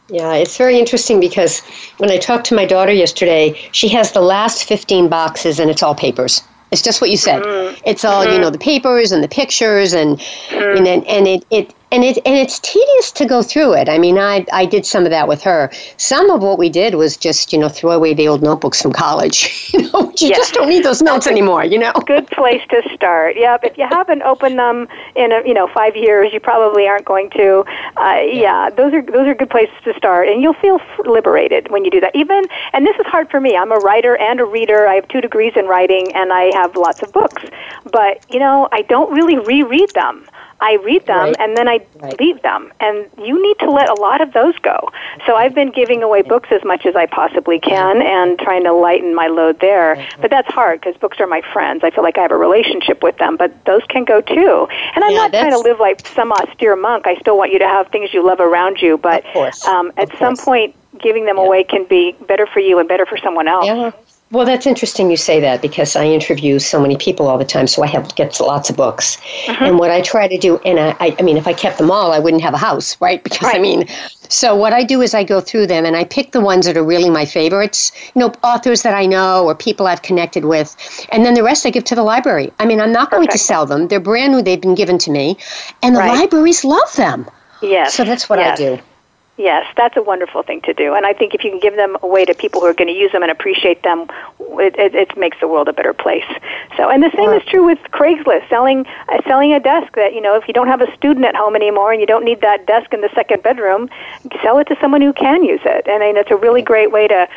Yeah, 0.10 0.36
it's 0.36 0.58
very 0.58 0.80
interesting 0.80 1.20
because 1.20 1.60
when 1.98 2.10
I 2.10 2.18
talked 2.18 2.46
to 2.46 2.56
my 2.56 2.66
daughter 2.66 2.94
yesterday, 2.94 3.60
she 3.74 3.90
has 3.90 4.14
the 4.14 4.22
last 4.22 4.64
15 4.64 5.10
boxes 5.10 5.60
and 5.60 5.70
it's 5.70 5.84
all 5.84 5.96
papers. 5.96 6.44
It's 6.72 6.82
just 6.82 7.00
what 7.00 7.10
you 7.10 7.18
said. 7.18 7.44
Mm-hmm. 7.44 7.82
It's 7.86 8.04
all 8.04 8.24
mm-hmm. 8.24 8.34
you 8.34 8.40
know, 8.40 8.50
the 8.50 8.58
papers 8.58 9.12
and 9.12 9.24
the 9.24 9.28
pictures, 9.28 9.94
and 9.94 10.18
mm-hmm. 10.18 10.86
and, 10.86 11.08
and 11.08 11.28
it, 11.28 11.46
it 11.50 11.74
and 11.92 12.04
it 12.04 12.18
and 12.26 12.36
it's 12.36 12.60
tedious 12.60 13.12
to 13.12 13.26
go 13.26 13.42
through 13.42 13.74
it. 13.74 13.88
I 13.88 13.98
mean, 13.98 14.18
I 14.18 14.46
I 14.52 14.66
did 14.66 14.86
some 14.86 15.06
of 15.06 15.12
that 15.12 15.28
with 15.28 15.42
her. 15.44 15.72
Some 15.96 16.30
of 16.30 16.42
what 16.42 16.60
we 16.60 16.70
did 16.70 16.96
was 16.96 17.16
just 17.16 17.54
you 17.54 17.60
know 17.60 17.70
throw 17.70 17.92
away 17.92 18.14
the 18.14 18.28
old 18.28 18.42
notebooks 18.42 18.82
from 18.82 18.92
college. 18.92 19.70
you 19.74 19.90
know, 19.92 20.12
you 20.18 20.30
yes. 20.30 20.38
just 20.38 20.54
don't 20.54 20.70
need 20.70 20.84
those 20.84 21.02
notes 21.02 21.28
anymore. 21.28 21.64
You 21.64 21.80
know, 21.80 21.94
good 22.06 22.28
place 22.28 22.62
to 22.70 22.82
start. 22.94 23.38
Yep. 23.38 23.64
If 23.64 23.78
you 23.78 23.88
haven't 23.90 24.22
opened 24.24 24.60
them 24.60 24.88
in 25.16 25.32
a, 25.32 25.48
you 25.48 25.54
know 25.54 25.68
five 25.68 25.96
years, 25.96 26.34
you 26.34 26.40
probably 26.40 26.88
aren't 26.88 27.06
going 27.06 27.30
to. 27.32 27.64
Uh, 27.96 28.22
yeah, 28.26 28.70
those 28.70 28.94
are 28.94 29.02
those 29.02 29.28
are 29.28 29.36
good 29.36 29.50
places 29.50 29.76
to 29.86 29.94
start, 29.94 30.28
and 30.28 30.42
you'll 30.42 30.54
feel 30.56 30.82
liberated 31.06 31.72
when 31.72 31.86
you 31.86 31.92
do 31.92 32.02
that. 32.02 32.16
Even 32.16 32.44
and 32.74 32.86
this 32.86 32.96
is 32.98 33.06
hard 33.06 33.30
for 33.30 33.40
me. 33.40 33.56
I'm 33.56 33.72
a 33.72 33.78
writer 33.78 34.18
and 34.18 34.40
a 34.42 34.46
reader. 34.46 34.88
I 34.88 34.96
have 34.96 35.08
two 35.08 35.22
degrees 35.22 35.54
in 35.56 35.68
writing, 35.68 36.14
and 36.16 36.34
I 36.34 36.52
have 36.56 36.76
lots 36.76 37.02
of 37.02 37.14
books. 37.14 37.44
But 37.92 38.26
you 38.30 38.40
know, 38.40 38.68
I 38.74 38.82
don't 38.82 39.12
really 39.14 39.38
reread 39.38 39.92
them. 39.94 40.28
I 40.60 40.78
read 40.84 41.06
them 41.06 41.18
right. 41.18 41.36
and 41.40 41.56
then 41.56 41.68
I 41.68 41.77
right. 41.96 42.20
leave 42.20 42.42
them. 42.42 42.72
And 42.80 43.10
you 43.18 43.42
need 43.42 43.58
to 43.60 43.72
let 43.72 43.90
a 43.90 43.96
lot 44.02 44.22
of 44.22 44.34
those 44.34 44.58
go. 44.60 44.90
So 45.26 45.36
I've 45.36 45.54
been 45.54 45.72
giving 45.72 46.04
away 46.04 46.22
books 46.22 46.50
as 46.52 46.64
much 46.64 46.86
as 46.86 46.96
I 46.96 47.06
possibly 47.06 47.60
can 47.60 48.02
and 48.02 48.38
trying 48.40 48.64
to 48.64 48.74
lighten 48.74 49.16
my 49.16 49.28
load 49.28 49.60
there. 49.60 50.08
But 50.20 50.32
that's 50.32 50.52
hard 50.52 50.82
because 50.82 50.96
books 50.98 51.20
are 51.20 51.28
my 51.28 51.42
friends. 51.54 51.84
I 51.84 51.92
feel 51.92 52.04
like 52.04 52.18
I 52.18 52.22
have 52.22 52.32
a 52.32 52.38
relationship 52.38 53.04
with 53.04 53.18
them, 53.18 53.38
but 53.38 53.66
those 53.66 53.82
can 53.90 54.06
go 54.06 54.22
too. 54.22 54.68
And 54.96 55.04
I'm 55.04 55.12
yeah, 55.12 55.18
not 55.18 55.32
trying 55.32 55.52
to 55.52 55.60
live 55.60 55.80
like 55.80 56.06
some 56.08 56.32
austere 56.32 56.76
monk. 56.76 57.08
I 57.08 57.16
still 57.18 57.38
want 57.38 57.52
you 57.52 57.60
to 57.60 57.68
have 57.68 57.88
things 57.90 58.14
you 58.14 58.26
love 58.26 58.40
around 58.40 58.82
you, 58.82 58.98
but 58.98 59.26
um, 59.68 59.92
at 59.98 60.16
some 60.18 60.36
point, 60.36 60.76
giving 61.00 61.26
them 61.26 61.38
yeah. 61.38 61.44
away 61.44 61.64
can 61.64 61.86
be 61.86 62.16
better 62.28 62.48
for 62.48 62.60
you 62.60 62.80
and 62.80 62.88
better 62.88 63.06
for 63.06 63.18
someone 63.18 63.48
else. 63.48 63.66
Yeah. 63.66 63.92
Well, 64.30 64.46
that's 64.46 64.68
interesting 64.68 65.10
you 65.10 65.16
say 65.16 65.40
that 65.40 65.62
because 65.62 65.96
I 65.96 66.04
interview 66.06 66.60
so 66.60 66.82
many 66.82 66.98
people 66.98 67.28
all 67.28 67.38
the 67.38 67.46
time, 67.46 67.66
so 67.66 67.82
I 67.82 67.88
have 67.88 68.14
get 68.16 68.38
lots 68.42 68.70
of 68.70 68.76
books. 68.76 69.18
Uh-huh. 69.48 69.64
And 69.64 69.80
what 69.80 69.90
I 69.90 70.02
try 70.02 70.28
to 70.28 70.38
do, 70.38 70.58
and 70.66 70.80
I, 70.80 71.16
I 71.18 71.22
mean, 71.22 71.38
if 71.38 71.48
I 71.48 71.54
kept 71.54 71.78
them 71.78 71.90
all, 71.90 72.12
I 72.12 72.20
wouldn't 72.20 72.44
have 72.44 72.54
a 72.54 72.58
house, 72.58 73.00
right? 73.00 73.24
Because 73.28 73.42
right. 73.42 73.56
I 73.56 73.60
mean, 73.60 73.88
so 74.30 74.56
what 74.56 74.74
I 74.74 74.84
do 74.84 75.02
is 75.02 75.14
I 75.14 75.24
go 75.24 75.40
through 75.40 75.68
them 75.68 75.86
and 75.86 75.96
I 75.96 76.04
pick 76.04 76.32
the 76.34 76.42
ones 76.42 76.66
that 76.66 76.76
are 76.76 76.84
really 76.84 77.10
my 77.10 77.26
favorites, 77.26 77.92
you 78.16 78.20
know, 78.20 78.34
authors 78.44 78.82
that 78.84 78.94
I 78.94 79.06
know 79.06 79.46
or 79.46 79.56
people 79.56 79.88
I've 79.88 80.02
connected 80.02 80.44
with, 80.44 80.76
and 81.12 81.26
then 81.26 81.34
the 81.34 81.44
rest 81.44 81.66
I 81.66 81.70
give 81.70 81.86
to 81.86 81.96
the 81.96 82.04
library. 82.04 82.52
I 82.60 82.66
mean, 82.66 82.82
I'm 82.82 82.92
not 82.92 83.10
Perfect. 83.10 83.18
going 83.18 83.28
to 83.30 83.38
sell 83.38 83.66
them; 83.66 83.88
they're 83.88 84.02
brand 84.02 84.34
new; 84.34 84.42
they've 84.42 84.60
been 84.60 84.76
given 84.76 84.98
to 85.00 85.12
me, 85.12 85.38
and 85.82 85.96
the 85.96 86.00
right. 86.00 86.20
libraries 86.20 86.66
love 86.66 86.94
them. 86.96 87.30
Yes. 87.62 87.94
So 87.94 88.04
that's 88.04 88.28
what 88.28 88.40
yes. 88.40 88.60
I 88.60 88.64
do. 88.64 88.82
Yes, 89.38 89.72
that's 89.78 89.96
a 89.96 90.02
wonderful 90.02 90.42
thing 90.42 90.62
to 90.62 90.74
do. 90.74 90.96
And 90.96 91.06
I 91.06 91.14
think 91.14 91.36
if 91.36 91.44
you 91.44 91.52
can 91.52 91.60
give 91.60 91.76
them 91.76 91.96
away 92.02 92.26
to 92.26 92.34
people 92.34 92.62
who 92.62 92.66
are 92.68 92.74
going 92.74 92.88
to 92.88 93.00
use 93.00 93.12
them 93.12 93.22
and 93.22 93.32
appreciate 93.32 93.84
them, 93.84 94.08
it, 94.40 94.76
it, 94.80 94.96
it 94.96 95.16
makes 95.16 95.38
the 95.40 95.48
world 95.48 95.68
a 95.68 95.74
better 95.74 95.94
place. 95.94 96.26
So, 96.76 96.90
and 96.90 97.04
the 97.04 97.12
same 97.16 97.30
is 97.34 97.44
true 97.46 97.64
with 97.64 97.78
Craigslist, 97.92 98.50
selling 98.50 98.88
uh, 99.10 99.22
selling 99.28 99.54
a 99.54 99.60
desk 99.60 99.94
that 99.96 100.16
you 100.16 100.22
know 100.22 100.36
if 100.36 100.48
you 100.48 100.56
don't 100.56 100.68
have 100.68 100.82
a 100.82 100.92
student 100.96 101.24
at 101.24 101.36
home 101.36 101.56
anymore 101.56 101.92
and 101.92 102.02
you 102.02 102.08
don't 102.08 102.26
need 102.26 102.42
that 102.42 102.66
desk 102.66 102.92
in 102.94 103.02
the 103.02 103.10
second 103.14 103.44
bedroom, 103.44 103.90
sell 104.42 104.58
it 104.58 104.66
to 104.66 104.78
someone 104.82 105.02
who 105.02 105.14
can 105.14 105.44
use 105.44 105.62
it. 105.66 105.86
And 105.88 106.02
I 106.02 106.08
mean, 106.08 106.18
it's 106.18 106.32
a 106.32 106.36
really 106.36 106.64
great 106.64 106.92
way 106.92 107.08
to 107.08 107.28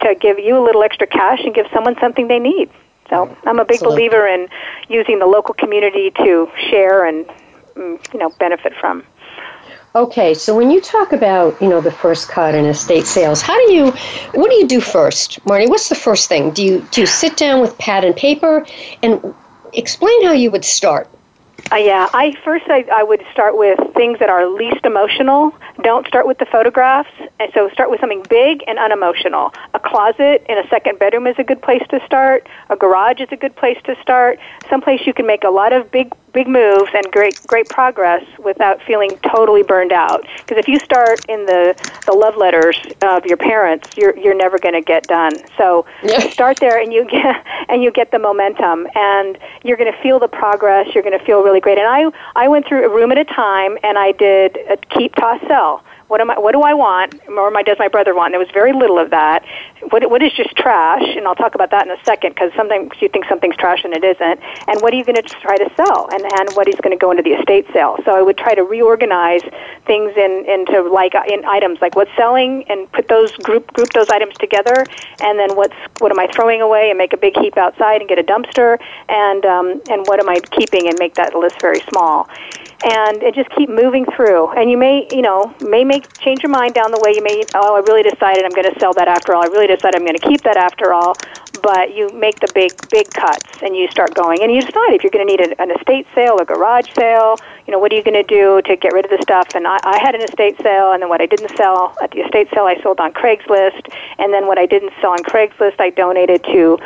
to 0.00 0.14
give 0.14 0.38
you 0.38 0.56
a 0.56 0.64
little 0.64 0.82
extra 0.82 1.06
cash 1.06 1.40
and 1.44 1.54
give 1.54 1.66
someone 1.74 1.94
something 2.00 2.28
they 2.28 2.38
need. 2.38 2.70
So, 3.10 3.36
I'm 3.44 3.58
a 3.58 3.64
big 3.66 3.82
Absolutely. 3.82 4.08
believer 4.08 4.26
in 4.26 4.48
using 4.88 5.18
the 5.18 5.26
local 5.26 5.52
community 5.52 6.10
to 6.12 6.50
share 6.70 7.04
and 7.04 7.26
mm, 7.74 8.12
you 8.14 8.18
know 8.18 8.30
benefit 8.38 8.72
from. 8.80 9.04
Okay, 9.92 10.34
so 10.34 10.56
when 10.56 10.70
you 10.70 10.80
talk 10.80 11.12
about, 11.12 11.60
you 11.60 11.68
know, 11.68 11.80
the 11.80 11.90
first 11.90 12.28
cut 12.28 12.54
in 12.54 12.64
estate 12.64 13.06
sales, 13.06 13.42
how 13.42 13.56
do 13.66 13.72
you 13.72 13.90
what 14.34 14.48
do 14.48 14.56
you 14.56 14.68
do 14.68 14.80
first? 14.80 15.44
Marni, 15.44 15.68
what's 15.68 15.88
the 15.88 15.96
first 15.96 16.28
thing? 16.28 16.52
Do 16.52 16.64
you 16.64 16.86
do 16.92 17.00
you 17.00 17.06
sit 17.08 17.36
down 17.36 17.60
with 17.60 17.76
pad 17.78 18.04
and 18.04 18.14
paper 18.14 18.64
and 19.02 19.34
explain 19.72 20.24
how 20.24 20.32
you 20.32 20.52
would 20.52 20.64
start? 20.64 21.08
Uh, 21.72 21.76
yeah, 21.76 22.08
I 22.14 22.36
first 22.44 22.66
I, 22.68 22.84
I 22.92 23.02
would 23.02 23.24
start 23.32 23.56
with 23.56 23.78
things 23.94 24.20
that 24.20 24.28
are 24.28 24.46
least 24.46 24.84
emotional. 24.84 25.52
Don't 25.82 26.06
start 26.06 26.26
with 26.26 26.38
the 26.38 26.46
photographs, 26.46 27.10
and 27.40 27.50
so 27.52 27.68
start 27.70 27.90
with 27.90 27.98
something 27.98 28.24
big 28.28 28.62
and 28.68 28.78
unemotional. 28.78 29.52
A 29.74 29.80
closet 29.80 30.46
in 30.48 30.56
a 30.56 30.68
second 30.68 31.00
bedroom 31.00 31.26
is 31.26 31.34
a 31.38 31.44
good 31.44 31.62
place 31.62 31.82
to 31.90 32.00
start. 32.06 32.48
A 32.70 32.76
garage 32.76 33.20
is 33.20 33.28
a 33.32 33.36
good 33.36 33.56
place 33.56 33.78
to 33.84 34.00
start. 34.02 34.38
Someplace 34.68 35.04
you 35.04 35.12
can 35.12 35.26
make 35.26 35.42
a 35.42 35.50
lot 35.50 35.72
of 35.72 35.90
big 35.90 36.12
big 36.32 36.48
moves 36.48 36.90
and 36.94 37.10
great 37.12 37.44
great 37.46 37.68
progress 37.68 38.22
without 38.42 38.80
feeling 38.86 39.18
totally 39.30 39.62
burned 39.62 39.92
out. 39.92 40.26
Because 40.42 40.58
if 40.58 40.68
you 40.68 40.78
start 40.80 41.24
in 41.28 41.46
the 41.46 41.74
the 42.06 42.12
love 42.12 42.36
letters 42.36 42.76
of 43.02 43.26
your 43.26 43.36
parents, 43.36 43.86
you're 43.96 44.16
you're 44.16 44.34
never 44.36 44.58
going 44.58 44.74
to 44.74 44.82
get 44.82 45.06
done. 45.06 45.40
So 45.56 45.86
Yeah. 46.02 46.32
start 46.32 46.58
there 46.60 46.80
and 46.80 46.92
you 46.92 47.06
get 47.06 47.44
and 47.68 47.82
you 47.82 47.90
get 47.90 48.10
the 48.10 48.18
momentum 48.18 48.86
and 48.94 49.38
you're 49.62 49.76
going 49.76 49.92
to 49.92 50.02
feel 50.02 50.18
the 50.18 50.28
progress 50.28 50.88
you're 50.94 51.02
going 51.02 51.18
to 51.18 51.24
feel 51.24 51.42
really 51.42 51.60
great 51.60 51.78
and 51.78 51.86
i 51.86 52.10
i 52.36 52.48
went 52.48 52.66
through 52.66 52.84
a 52.84 52.88
room 52.88 53.12
at 53.12 53.18
a 53.18 53.24
time 53.24 53.76
and 53.82 53.98
i 53.98 54.12
did 54.12 54.58
a 54.68 54.76
keep 54.96 55.14
toss 55.16 55.40
sell 55.48 55.82
what 56.10 56.20
am 56.20 56.28
I? 56.28 56.38
What 56.38 56.52
do 56.52 56.62
I 56.62 56.74
want? 56.74 57.14
Or 57.28 57.52
my, 57.52 57.62
does 57.62 57.78
my 57.78 57.86
brother 57.86 58.16
want? 58.16 58.34
And 58.34 58.34
there 58.34 58.40
was 58.40 58.52
very 58.52 58.72
little 58.72 58.98
of 58.98 59.10
that. 59.10 59.44
What, 59.90 60.10
what 60.10 60.20
is 60.22 60.32
just 60.32 60.50
trash? 60.56 61.06
And 61.16 61.24
I'll 61.24 61.36
talk 61.36 61.54
about 61.54 61.70
that 61.70 61.86
in 61.86 61.92
a 61.92 62.02
second 62.04 62.34
because 62.34 62.50
sometimes 62.56 62.90
you 63.00 63.08
think 63.08 63.26
something's 63.28 63.56
trash 63.56 63.84
and 63.84 63.94
it 63.94 64.02
isn't. 64.02 64.40
And 64.66 64.82
what 64.82 64.92
are 64.92 64.96
you 64.96 65.04
going 65.04 65.22
to 65.22 65.28
try 65.40 65.56
to 65.56 65.70
sell? 65.76 66.08
And 66.10 66.26
and 66.34 66.56
what 66.56 66.66
is 66.66 66.74
going 66.82 66.90
to 66.90 67.00
go 67.00 67.12
into 67.12 67.22
the 67.22 67.38
estate 67.38 67.66
sale? 67.72 67.96
So 68.04 68.10
I 68.10 68.22
would 68.22 68.36
try 68.36 68.56
to 68.56 68.64
reorganize 68.64 69.42
things 69.86 70.12
in 70.16 70.44
into 70.50 70.82
like 70.90 71.14
uh, 71.14 71.22
in 71.30 71.44
items 71.44 71.78
like 71.80 71.94
what's 71.94 72.10
selling 72.16 72.64
and 72.68 72.90
put 72.90 73.06
those 73.06 73.30
group 73.46 73.72
group 73.72 73.92
those 73.92 74.10
items 74.10 74.34
together. 74.40 74.88
And 75.20 75.38
then 75.38 75.54
what's 75.54 75.78
what 76.00 76.10
am 76.10 76.18
I 76.18 76.26
throwing 76.34 76.60
away 76.60 76.90
and 76.90 76.98
make 76.98 77.12
a 77.12 77.18
big 77.18 77.38
heap 77.38 77.56
outside 77.56 78.00
and 78.00 78.08
get 78.08 78.18
a 78.18 78.24
dumpster. 78.24 78.78
And 79.08 79.46
um, 79.46 79.80
and 79.88 80.02
what 80.08 80.18
am 80.18 80.28
I 80.28 80.40
keeping 80.58 80.88
and 80.88 80.98
make 80.98 81.14
that 81.14 81.36
list 81.36 81.60
very 81.60 81.82
small 81.88 82.28
and, 82.82 83.22
and 83.22 83.34
just 83.34 83.50
keep 83.50 83.68
moving 83.68 84.06
through. 84.16 84.50
And 84.52 84.70
you 84.70 84.78
may, 84.78 85.06
you 85.10 85.22
know, 85.22 85.54
may 85.60 85.84
make 85.84 86.08
change 86.18 86.42
your 86.42 86.50
mind 86.50 86.74
down 86.74 86.90
the 86.90 87.00
way. 87.00 87.12
You 87.14 87.22
may, 87.22 87.44
oh, 87.54 87.76
I 87.76 87.80
really 87.80 88.02
decided 88.02 88.44
I'm 88.44 88.52
going 88.52 88.72
to 88.72 88.78
sell 88.80 88.94
that 88.94 89.08
after 89.08 89.34
all. 89.34 89.42
I 89.42 89.46
really 89.46 89.66
decided 89.66 89.96
I'm 89.96 90.06
going 90.06 90.18
to 90.18 90.26
keep 90.26 90.42
that 90.42 90.56
after 90.56 90.92
all. 90.92 91.14
But 91.62 91.94
you 91.94 92.08
make 92.10 92.40
the 92.40 92.48
big, 92.54 92.72
big 92.90 93.12
cuts, 93.12 93.44
and 93.60 93.76
you 93.76 93.88
start 93.90 94.14
going, 94.14 94.42
and 94.42 94.50
you 94.50 94.62
decide 94.62 94.94
if 94.94 95.02
you're 95.02 95.10
going 95.10 95.26
to 95.26 95.30
need 95.30 95.54
an 95.58 95.70
estate 95.72 96.06
sale, 96.14 96.38
a 96.38 96.44
garage 96.44 96.88
sale. 96.96 97.36
You 97.66 97.72
know, 97.72 97.78
what 97.78 97.92
are 97.92 97.96
you 97.96 98.02
going 98.02 98.16
to 98.16 98.22
do 98.22 98.62
to 98.62 98.76
get 98.76 98.92
rid 98.92 99.04
of 99.04 99.10
the 99.10 99.20
stuff? 99.22 99.48
And 99.54 99.66
I, 99.66 99.76
I 99.82 99.98
had 99.98 100.14
an 100.14 100.22
estate 100.22 100.56
sale, 100.62 100.92
and 100.92 101.02
then 101.02 101.10
what 101.10 101.20
I 101.20 101.26
didn't 101.26 101.54
sell 101.56 101.94
at 102.00 102.12
the 102.12 102.20
estate 102.20 102.48
sale, 102.54 102.64
I 102.64 102.80
sold 102.82 103.00
on 103.00 103.12
Craigslist, 103.12 103.92
and 104.18 104.32
then 104.32 104.46
what 104.46 104.58
I 104.58 104.64
didn't 104.64 104.92
sell 105.02 105.10
on 105.10 105.18
Craigslist, 105.18 105.80
I 105.80 105.90
donated 105.90 106.44
to 106.44 106.78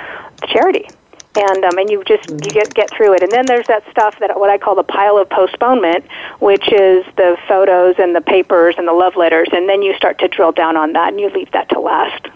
charity 0.48 0.88
and 1.36 1.64
um, 1.64 1.78
and 1.78 1.90
you 1.90 2.02
just 2.04 2.28
you 2.28 2.52
get 2.52 2.74
get 2.74 2.90
through 2.92 3.14
it. 3.14 3.22
And 3.22 3.32
then 3.32 3.46
there's 3.46 3.66
that 3.66 3.88
stuff 3.90 4.18
that 4.20 4.38
what 4.38 4.50
I 4.50 4.58
call 4.58 4.74
the 4.74 4.84
pile 4.84 5.18
of 5.18 5.28
postponement, 5.28 6.04
which 6.40 6.72
is 6.72 7.04
the 7.16 7.36
photos 7.48 7.96
and 7.98 8.14
the 8.14 8.20
papers 8.20 8.74
and 8.78 8.86
the 8.86 8.92
love 8.92 9.16
letters. 9.16 9.48
And 9.52 9.68
then 9.68 9.82
you 9.82 9.94
start 9.94 10.18
to 10.20 10.28
drill 10.28 10.52
down 10.52 10.76
on 10.76 10.92
that, 10.92 11.08
and 11.08 11.20
you 11.20 11.30
leave 11.30 11.50
that 11.52 11.68
to 11.70 11.80
last. 11.80 12.26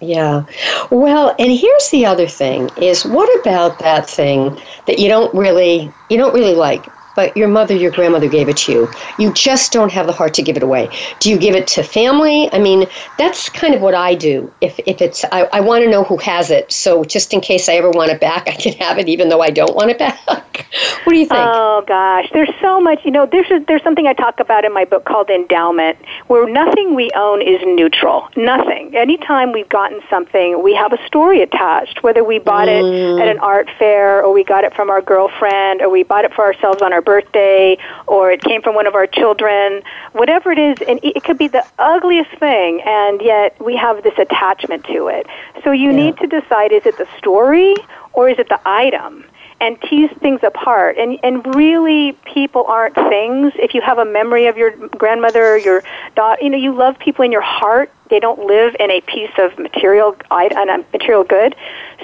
Yeah. 0.00 0.46
Well, 0.90 1.34
and 1.38 1.52
here's 1.52 1.90
the 1.90 2.06
other 2.06 2.26
thing 2.26 2.70
is 2.78 3.04
what 3.04 3.28
about 3.40 3.78
that 3.80 4.08
thing 4.08 4.58
that 4.86 4.98
you 4.98 5.08
don't 5.08 5.34
really 5.34 5.92
you 6.08 6.16
don't 6.16 6.32
really 6.32 6.54
like, 6.54 6.86
but 7.20 7.36
your 7.36 7.48
mother, 7.48 7.74
your 7.74 7.90
grandmother 7.90 8.28
gave 8.28 8.48
it 8.48 8.56
to 8.56 8.72
you. 8.72 8.90
You 9.18 9.30
just 9.30 9.74
don't 9.74 9.92
have 9.92 10.06
the 10.06 10.12
heart 10.14 10.32
to 10.34 10.42
give 10.42 10.56
it 10.56 10.62
away. 10.62 10.88
Do 11.18 11.28
you 11.28 11.36
give 11.36 11.54
it 11.54 11.66
to 11.66 11.82
family? 11.82 12.48
I 12.50 12.58
mean, 12.58 12.88
that's 13.18 13.50
kind 13.50 13.74
of 13.74 13.82
what 13.82 13.94
I 13.94 14.14
do. 14.14 14.50
If 14.62 14.80
if 14.86 15.02
it's 15.02 15.22
I, 15.30 15.42
I 15.52 15.60
want 15.60 15.84
to 15.84 15.90
know 15.90 16.02
who 16.02 16.16
has 16.16 16.50
it. 16.50 16.72
So 16.72 17.04
just 17.04 17.34
in 17.34 17.42
case 17.42 17.68
I 17.68 17.74
ever 17.74 17.90
want 17.90 18.10
it 18.10 18.20
back, 18.22 18.48
I 18.48 18.52
can 18.52 18.72
have 18.78 18.98
it 18.98 19.06
even 19.06 19.28
though 19.28 19.42
I 19.42 19.50
don't 19.50 19.76
want 19.76 19.90
it 19.90 19.98
back. 19.98 20.18
what 21.04 21.12
do 21.12 21.18
you 21.18 21.26
think? 21.26 21.40
Oh 21.40 21.84
gosh, 21.86 22.28
there's 22.32 22.50
so 22.60 22.80
much. 22.80 23.00
You 23.04 23.10
know, 23.10 23.26
there's 23.26 23.50
a, 23.50 23.60
there's 23.66 23.82
something 23.82 24.06
I 24.06 24.12
talk 24.12 24.40
about 24.40 24.64
in 24.64 24.72
my 24.72 24.84
book 24.84 25.04
called 25.04 25.30
endowment, 25.30 25.98
where 26.26 26.48
nothing 26.48 26.94
we 26.94 27.10
own 27.14 27.42
is 27.42 27.60
neutral. 27.64 28.28
Nothing. 28.36 28.96
Anytime 28.96 29.52
we've 29.52 29.68
gotten 29.68 30.00
something, 30.10 30.62
we 30.62 30.74
have 30.74 30.92
a 30.92 31.06
story 31.06 31.42
attached. 31.42 32.02
Whether 32.02 32.24
we 32.24 32.38
bought 32.38 32.68
it 32.68 32.78
at 32.78 32.84
mm. 32.84 33.30
an 33.30 33.38
art 33.38 33.68
fair, 33.78 34.24
or 34.24 34.32
we 34.32 34.44
got 34.44 34.64
it 34.64 34.74
from 34.74 34.90
our 34.90 35.00
girlfriend, 35.00 35.82
or 35.82 35.88
we 35.90 36.02
bought 36.02 36.24
it 36.24 36.34
for 36.34 36.44
ourselves 36.44 36.82
on 36.82 36.92
our 36.92 37.02
birthday, 37.02 37.78
or 38.06 38.32
it 38.32 38.42
came 38.42 38.62
from 38.62 38.74
one 38.74 38.86
of 38.86 38.94
our 38.94 39.06
children. 39.06 39.82
Whatever 40.12 40.50
it 40.50 40.58
is, 40.58 40.78
and 40.88 40.98
it 41.02 41.20
it 41.20 41.24
could 41.24 41.38
be 41.38 41.48
the 41.48 41.64
ugliest 41.78 42.30
thing, 42.38 42.80
and 42.86 43.20
yet 43.20 43.60
we 43.60 43.76
have 43.76 44.02
this 44.02 44.18
attachment 44.18 44.84
to 44.86 45.08
it. 45.08 45.26
So 45.62 45.70
you 45.70 45.92
need 45.92 46.16
to 46.18 46.26
decide: 46.26 46.72
is 46.72 46.86
it 46.86 46.96
the 46.96 47.06
story 47.18 47.74
or 48.12 48.28
is 48.28 48.38
it 48.38 48.48
the 48.48 48.60
item? 48.64 49.24
And 49.60 49.80
tease 49.82 50.10
things 50.20 50.40
apart. 50.42 50.96
And 50.98 51.18
and 51.22 51.54
really, 51.54 52.12
people 52.34 52.64
aren't 52.64 52.94
things. 52.94 53.52
If 53.56 53.74
you 53.74 53.82
have 53.82 53.98
a 53.98 54.04
memory 54.04 54.46
of 54.46 54.56
your 54.56 54.70
grandmother, 54.70 55.54
or 55.54 55.58
your 55.58 55.82
daughter, 56.16 56.42
you 56.42 56.50
know, 56.50 56.58
you 56.58 56.74
love 56.74 56.98
people 56.98 57.24
in 57.24 57.32
your 57.32 57.42
heart. 57.42 57.92
They 58.10 58.20
don't 58.20 58.44
live 58.46 58.76
in 58.78 58.90
a 58.90 59.00
piece 59.02 59.30
of 59.38 59.58
material 59.58 60.16
a 60.30 60.84
material 60.92 61.24
good. 61.24 61.54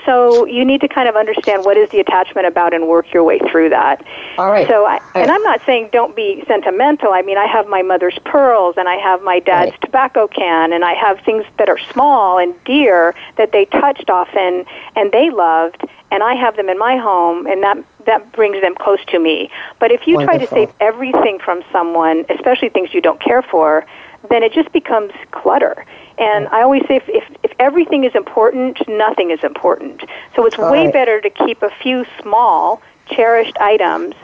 So 0.05 0.47
you 0.47 0.65
need 0.65 0.81
to 0.83 0.89
kind 0.89 1.09
of 1.09 1.17
understand 1.17 1.65
what 1.65 1.77
is 1.77 1.91
the 1.91 1.99
attachment 2.01 2.47
about 2.47 2.73
and 2.73 2.87
work 2.87 3.13
your 3.13 3.25
way 3.25 3.39
through 3.39 3.71
that. 3.71 4.05
All 4.39 4.51
right. 4.51 4.69
So, 4.69 4.87
I, 4.87 5.01
and. 5.15 5.31
I'm 5.31 5.43
not 5.43 5.61
saying 5.67 5.91
don't 5.93 6.15
be 6.15 6.45
sentimental. 6.47 7.13
I 7.13 7.23
mean, 7.23 7.39
I 7.39 7.47
have 7.47 7.67
my 7.67 7.83
mother's 7.83 8.19
pearls, 8.25 8.77
and 8.79 8.89
I 8.89 8.97
have 8.97 9.23
my 9.23 9.41
dad's 9.41 9.73
Right. 9.73 9.81
tobacco 9.81 10.29
can, 10.29 10.73
and 10.73 10.85
I 10.85 10.95
have 10.95 11.19
things 11.21 11.45
that 11.59 11.69
are 11.69 11.79
small 11.93 12.39
and 12.39 12.55
dear 12.65 13.15
that 13.37 13.53
they 13.53 13.65
touched 13.65 14.11
often 14.11 14.65
and 14.95 15.11
they 15.13 15.31
loved, 15.31 15.83
and 16.11 16.23
I 16.23 16.35
have 16.35 16.57
them 16.57 16.69
in 16.69 16.79
my 16.79 16.97
home, 16.97 17.47
and 17.47 17.63
that 17.63 17.79
that 18.05 18.31
brings 18.33 18.61
them 18.61 18.75
close 18.77 19.05
to 19.07 19.19
me. 19.19 19.51
But 19.81 19.91
if 19.91 20.07
you 20.07 20.23
try 20.23 20.39
to 20.39 20.47
save 20.47 20.71
everything 20.79 21.41
from 21.41 21.63
someone, 21.73 22.25
especially 22.29 22.69
things 22.69 22.95
you 22.95 23.01
don't 23.01 23.21
care 23.21 23.43
for, 23.43 23.85
then 24.31 24.43
it 24.43 24.53
just 24.53 24.73
becomes 24.73 25.13
clutter. 25.33 25.85
And 26.19 26.49
I 26.49 26.63
always 26.63 26.83
say 26.89 26.97
if, 26.97 27.05
if, 27.09 27.25
if 27.43 27.53
everything 27.59 28.05
is 28.05 28.15
important, 28.15 28.79
nothing 28.89 29.31
is 29.31 29.41
important. 29.43 30.03
So 30.35 30.47
it's 30.47 30.59
All 30.61 30.71
way 30.71 30.87
right. 30.87 30.93
better 30.93 31.21
to 31.21 31.31
keep 31.31 31.63
a 31.63 31.71
few 31.83 32.05
small, 32.23 32.83
cherished 33.07 33.57
items 33.61 34.15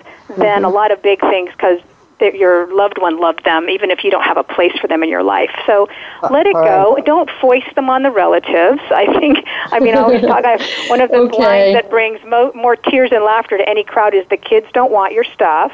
than 0.41 0.65
a 0.65 0.69
Mm-hmm. 0.69 0.71
lot 0.71 0.91
of 0.93 1.03
big 1.03 1.21
things 1.21 1.51
because 1.51 1.79
your 2.21 2.73
loved 2.75 2.99
one 3.01 3.19
loved 3.21 3.45
them, 3.45 3.69
even 3.69 3.91
if 3.91 4.05
you 4.05 4.11
don't 4.11 4.23
have 4.23 4.37
a 4.37 4.45
place 4.45 4.73
for 4.81 4.87
them 4.87 5.03
in 5.03 5.09
your 5.09 5.23
life. 5.25 5.51
So 5.67 5.89
let 6.29 6.47
it 6.47 6.63
go. 6.63 6.97
Don't 7.05 7.29
foist 7.41 7.75
them 7.75 7.91
on 7.91 8.03
the 8.03 8.11
relatives. 8.11 8.81
I 8.91 9.07
think, 9.19 9.39
I 9.73 9.81
mean, 9.81 9.95
I 9.95 9.99
always 9.99 10.23
talk, 10.27 10.45
I, 10.45 10.59
one 10.87 11.01
of 11.01 11.11
the 11.11 11.21
Okay. 11.21 11.37
lines 11.37 11.69
that 11.73 11.91
brings 11.91 12.21
mo- 12.25 12.53
more 12.55 12.77
tears 12.77 13.11
and 13.13 13.25
laughter 13.25 13.59
to 13.59 13.69
any 13.69 13.83
crowd 13.85 14.15
is 14.15 14.25
the 14.31 14.37
kids 14.37 14.67
don't 14.73 14.93
want 14.93 15.13
your 15.13 15.25
stuff. 15.25 15.73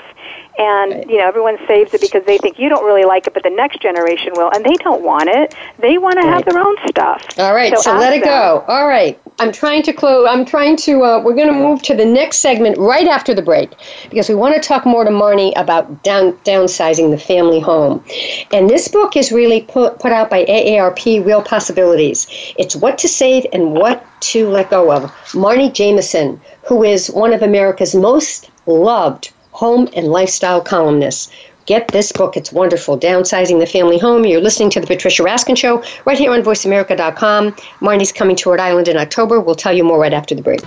And, 0.59 0.93
Right. 0.93 1.11
you 1.11 1.19
know, 1.19 1.27
everyone 1.29 1.57
saves 1.69 1.95
it 1.95 2.01
because 2.01 2.25
they 2.25 2.37
think 2.39 2.59
you 2.59 2.69
don't 2.69 2.85
really 2.85 3.05
like 3.05 3.27
it, 3.27 3.35
but 3.35 3.45
the 3.45 3.51
next 3.51 3.81
generation 3.81 4.33
will. 4.35 4.51
And 4.53 4.65
they 4.65 4.75
don't 4.83 5.03
want 5.03 5.29
it. 5.29 5.55
They 5.79 5.99
want 5.99 6.17
to 6.21 6.27
have 6.27 6.45
their 6.45 6.59
own 6.59 6.77
stuff. 6.89 7.23
All 7.39 7.55
right, 7.55 7.77
so, 7.79 7.93
ask 7.93 8.01
let 8.01 8.13
it 8.13 8.25
them. 8.25 8.29
go. 8.29 8.65
All 8.67 8.89
right, 8.89 9.19
I'm 9.39 9.53
trying 9.53 9.83
to 9.85 9.93
close. 9.93 10.27
I'm 10.29 10.45
trying 10.45 10.77
to. 10.79 11.05
Uh, 11.05 11.21
we're 11.23 11.35
going 11.37 11.47
to 11.49 11.53
move 11.55 11.83
to 11.83 11.95
the 11.95 12.05
next 12.05 12.39
segment 12.39 12.77
right 12.79 13.07
after 13.07 13.35
the 13.35 13.43
break 13.43 13.71
because 14.11 14.29
we 14.29 14.35
want 14.35 14.55
to 14.57 14.61
talk 14.61 14.85
more 14.85 15.05
to 15.05 15.11
Marni 15.11 15.53
about 15.57 16.03
down, 16.03 16.33
downsizing 16.39 17.11
the 17.11 17.19
family 17.19 17.61
home. 17.61 18.05
And 18.53 18.69
this 18.69 18.89
book 18.89 19.17
is 19.17 19.31
really 19.31 19.61
put 19.63 20.01
put 20.01 20.11
out 20.13 20.29
by 20.29 20.45
AARP, 20.45 21.25
Real 21.25 21.43
Possibilities. 21.43 22.27
It's 22.59 22.75
what 22.75 22.99
to 22.99 23.09
save 23.09 23.47
and 23.53 23.73
what 23.75 24.05
to 24.33 24.49
let 24.49 24.71
go 24.71 24.91
of. 24.93 25.05
Marni 25.33 25.73
Jameson, 25.73 26.41
who 26.65 26.83
is 26.83 27.09
one 27.11 27.33
of 27.33 27.43
America's 27.43 27.95
most 27.95 28.51
loved 28.67 29.31
home 29.59 29.89
and 29.97 30.07
lifestyle 30.07 30.61
columnist. 30.61 31.33
Get 31.67 31.89
this 31.89 32.13
book. 32.13 32.37
It's 32.37 32.53
wonderful. 32.53 32.97
Downsizing 32.97 33.59
the 33.59 33.67
Family 33.67 33.99
Home. 33.99 34.25
You're 34.25 34.41
listening 34.41 34.71
to 34.71 34.81
The 34.81 34.87
Patricia 34.87 35.25
Raskin 35.25 35.59
Show 35.59 35.83
right 36.05 36.17
here 36.17 36.33
on 36.33 36.43
VoiceAmerica.com. 36.43 37.57
Marni's 37.81 38.13
coming 38.13 38.37
to 38.37 38.51
Rhode 38.51 38.61
Island 38.61 38.87
in 38.87 38.97
October. 38.97 39.41
We'll 39.41 39.57
tell 39.57 39.73
you 39.73 39.83
more 39.83 39.99
right 39.99 40.13
after 40.13 40.37
the 40.37 40.43
break. 40.43 40.61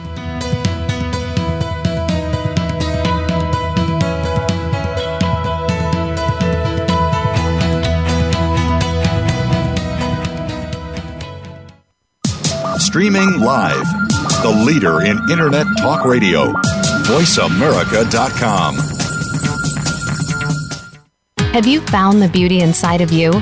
Streaming 12.78 13.40
live, 13.40 13.86
the 14.44 14.64
leader 14.66 15.02
in 15.06 15.18
Internet 15.32 15.66
Talk 15.80 16.04
Radio 16.04 16.54
VoiceAmerica.com. 17.04 18.78
Have 21.54 21.68
you 21.68 21.82
found 21.88 22.22
the 22.22 22.30
beauty 22.30 22.62
inside 22.62 23.02
of 23.02 23.12
you? 23.12 23.34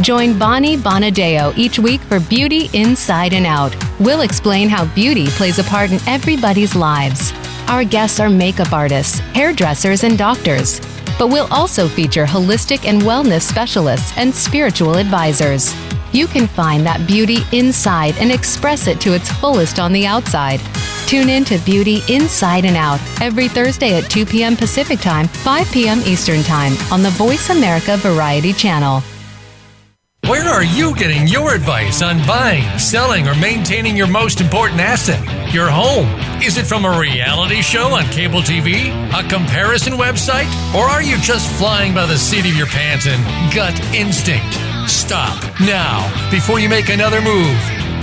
Join 0.00 0.38
Bonnie 0.38 0.76
Bonadeo 0.76 1.56
each 1.56 1.78
week 1.78 2.00
for 2.02 2.18
Beauty 2.20 2.68
Inside 2.72 3.32
and 3.32 3.46
Out. 3.46 3.74
We'll 4.00 4.22
explain 4.22 4.68
how 4.68 4.92
beauty 4.94 5.28
plays 5.28 5.58
a 5.58 5.64
part 5.64 5.90
in 5.92 6.00
everybody's 6.06 6.74
lives. 6.74 7.32
Our 7.68 7.84
guests 7.84 8.20
are 8.20 8.28
makeup 8.28 8.72
artists, 8.72 9.20
hairdressers, 9.20 10.04
and 10.04 10.18
doctors. 10.18 10.80
But 11.18 11.28
we'll 11.28 11.52
also 11.52 11.88
feature 11.88 12.26
holistic 12.26 12.86
and 12.86 13.02
wellness 13.02 13.42
specialists 13.42 14.12
and 14.18 14.34
spiritual 14.34 14.96
advisors. 14.96 15.72
You 16.12 16.26
can 16.26 16.46
find 16.46 16.84
that 16.84 17.06
beauty 17.06 17.38
inside 17.52 18.16
and 18.18 18.30
express 18.30 18.88
it 18.88 19.00
to 19.02 19.14
its 19.14 19.30
fullest 19.32 19.78
on 19.78 19.92
the 19.92 20.06
outside. 20.06 20.60
Tune 21.06 21.28
in 21.28 21.44
to 21.44 21.58
Beauty 21.58 22.00
Inside 22.08 22.64
and 22.64 22.76
Out 22.76 23.00
every 23.20 23.46
Thursday 23.46 23.98
at 23.98 24.10
2 24.10 24.24
p.m. 24.24 24.56
Pacific 24.56 25.00
Time, 25.00 25.28
5 25.28 25.70
p.m. 25.70 26.00
Eastern 26.06 26.42
Time 26.42 26.72
on 26.90 27.02
the 27.02 27.10
Voice 27.10 27.50
America 27.50 27.96
Variety 27.98 28.52
Channel. 28.52 29.02
Where 30.26 30.48
are 30.48 30.64
you 30.64 30.96
getting 30.96 31.28
your 31.28 31.54
advice 31.54 32.00
on 32.00 32.26
buying, 32.26 32.78
selling, 32.78 33.28
or 33.28 33.34
maintaining 33.34 33.94
your 33.94 34.06
most 34.06 34.40
important 34.40 34.80
asset, 34.80 35.20
your 35.52 35.68
home? 35.68 36.08
Is 36.42 36.56
it 36.56 36.66
from 36.66 36.86
a 36.86 36.98
reality 36.98 37.60
show 37.60 37.94
on 37.94 38.04
cable 38.04 38.40
TV, 38.40 38.88
a 39.12 39.28
comparison 39.28 39.94
website, 39.94 40.48
or 40.74 40.84
are 40.84 41.02
you 41.02 41.18
just 41.18 41.50
flying 41.58 41.92
by 41.92 42.06
the 42.06 42.16
seat 42.16 42.46
of 42.46 42.56
your 42.56 42.66
pants 42.68 43.06
and 43.06 43.54
gut 43.54 43.78
instinct? 43.94 44.54
Stop 44.88 45.42
now 45.60 46.30
before 46.30 46.58
you 46.58 46.70
make 46.70 46.88
another 46.88 47.20
move. 47.20 47.83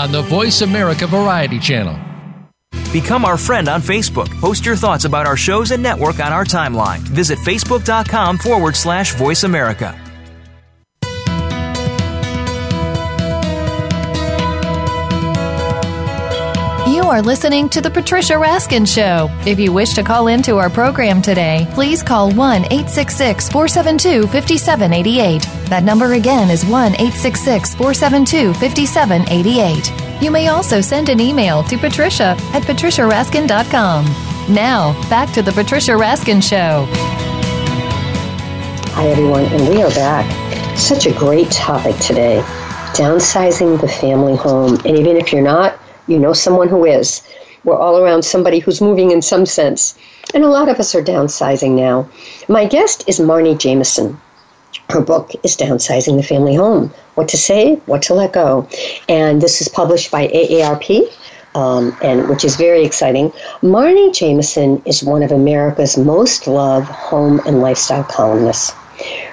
on 0.00 0.10
the 0.10 0.22
Voice 0.22 0.62
America 0.62 1.06
Variety 1.06 1.58
Channel. 1.58 1.98
Become 2.90 3.26
our 3.26 3.36
friend 3.36 3.68
on 3.68 3.82
Facebook. 3.82 4.30
Post 4.40 4.64
your 4.64 4.74
thoughts 4.74 5.04
about 5.04 5.26
our 5.26 5.36
shows 5.36 5.72
and 5.72 5.82
network 5.82 6.20
on 6.20 6.32
our 6.32 6.44
timeline. 6.44 7.00
Visit 7.00 7.38
facebook.com 7.40 8.38
forward 8.38 8.76
slash 8.76 9.14
voice 9.14 9.44
America. 9.44 10.09
Are 17.10 17.20
listening 17.20 17.68
to 17.68 17.80
The 17.80 17.90
Patricia 17.90 18.34
Raskin 18.34 18.86
Show. 18.86 19.28
If 19.44 19.58
you 19.58 19.72
wish 19.72 19.94
to 19.94 20.04
call 20.04 20.28
into 20.28 20.58
our 20.58 20.70
program 20.70 21.20
today, 21.20 21.66
please 21.72 22.04
call 22.04 22.30
1 22.30 22.66
866 22.66 23.48
472 23.48 24.28
5788. 24.28 25.42
That 25.68 25.82
number 25.82 26.12
again 26.12 26.50
is 26.50 26.64
1 26.64 26.92
866 26.92 27.74
472 27.74 28.54
5788. 28.54 30.22
You 30.22 30.30
may 30.30 30.46
also 30.48 30.80
send 30.80 31.08
an 31.08 31.18
email 31.18 31.64
to 31.64 31.76
patricia 31.76 32.36
at 32.52 32.62
patriciaraskin.com. 32.62 34.04
Now, 34.54 34.92
back 35.10 35.32
to 35.34 35.42
The 35.42 35.50
Patricia 35.50 35.92
Raskin 35.92 36.40
Show. 36.40 36.86
Hi, 38.92 39.08
everyone, 39.08 39.46
and 39.46 39.68
we 39.68 39.82
are 39.82 39.90
back. 39.90 40.78
Such 40.78 41.06
a 41.06 41.12
great 41.12 41.50
topic 41.50 41.96
today 41.96 42.40
downsizing 42.92 43.80
the 43.80 43.88
family 43.88 44.36
home. 44.36 44.74
And 44.84 44.96
even 44.98 45.16
if 45.16 45.32
you're 45.32 45.42
not, 45.42 45.79
you 46.10 46.18
know 46.18 46.32
someone 46.32 46.68
who 46.68 46.84
is. 46.84 47.22
We're 47.62 47.78
all 47.78 48.02
around 48.02 48.24
somebody 48.24 48.58
who's 48.58 48.80
moving 48.80 49.12
in 49.12 49.22
some 49.22 49.46
sense. 49.46 49.96
And 50.34 50.44
a 50.44 50.48
lot 50.48 50.68
of 50.68 50.80
us 50.80 50.94
are 50.94 51.02
downsizing 51.02 51.72
now. 51.72 52.08
My 52.48 52.66
guest 52.66 53.04
is 53.06 53.20
Marni 53.20 53.56
Jameson. 53.56 54.18
Her 54.88 55.00
book 55.00 55.30
is 55.44 55.56
Downsizing 55.56 56.16
the 56.16 56.22
Family 56.22 56.54
Home 56.56 56.92
What 57.14 57.28
to 57.28 57.36
Say, 57.36 57.76
What 57.86 58.02
to 58.02 58.14
Let 58.14 58.32
Go. 58.32 58.68
And 59.08 59.40
this 59.40 59.60
is 59.60 59.68
published 59.68 60.10
by 60.10 60.26
AARP. 60.28 61.12
Um, 61.52 61.96
and 62.00 62.28
which 62.28 62.44
is 62.44 62.54
very 62.54 62.84
exciting. 62.84 63.30
Marni 63.60 64.14
Jameson 64.14 64.80
is 64.84 65.02
one 65.02 65.24
of 65.24 65.32
America's 65.32 65.98
most 65.98 66.46
loved 66.46 66.86
home 66.86 67.40
and 67.44 67.60
lifestyle 67.60 68.04
columnists. 68.04 68.70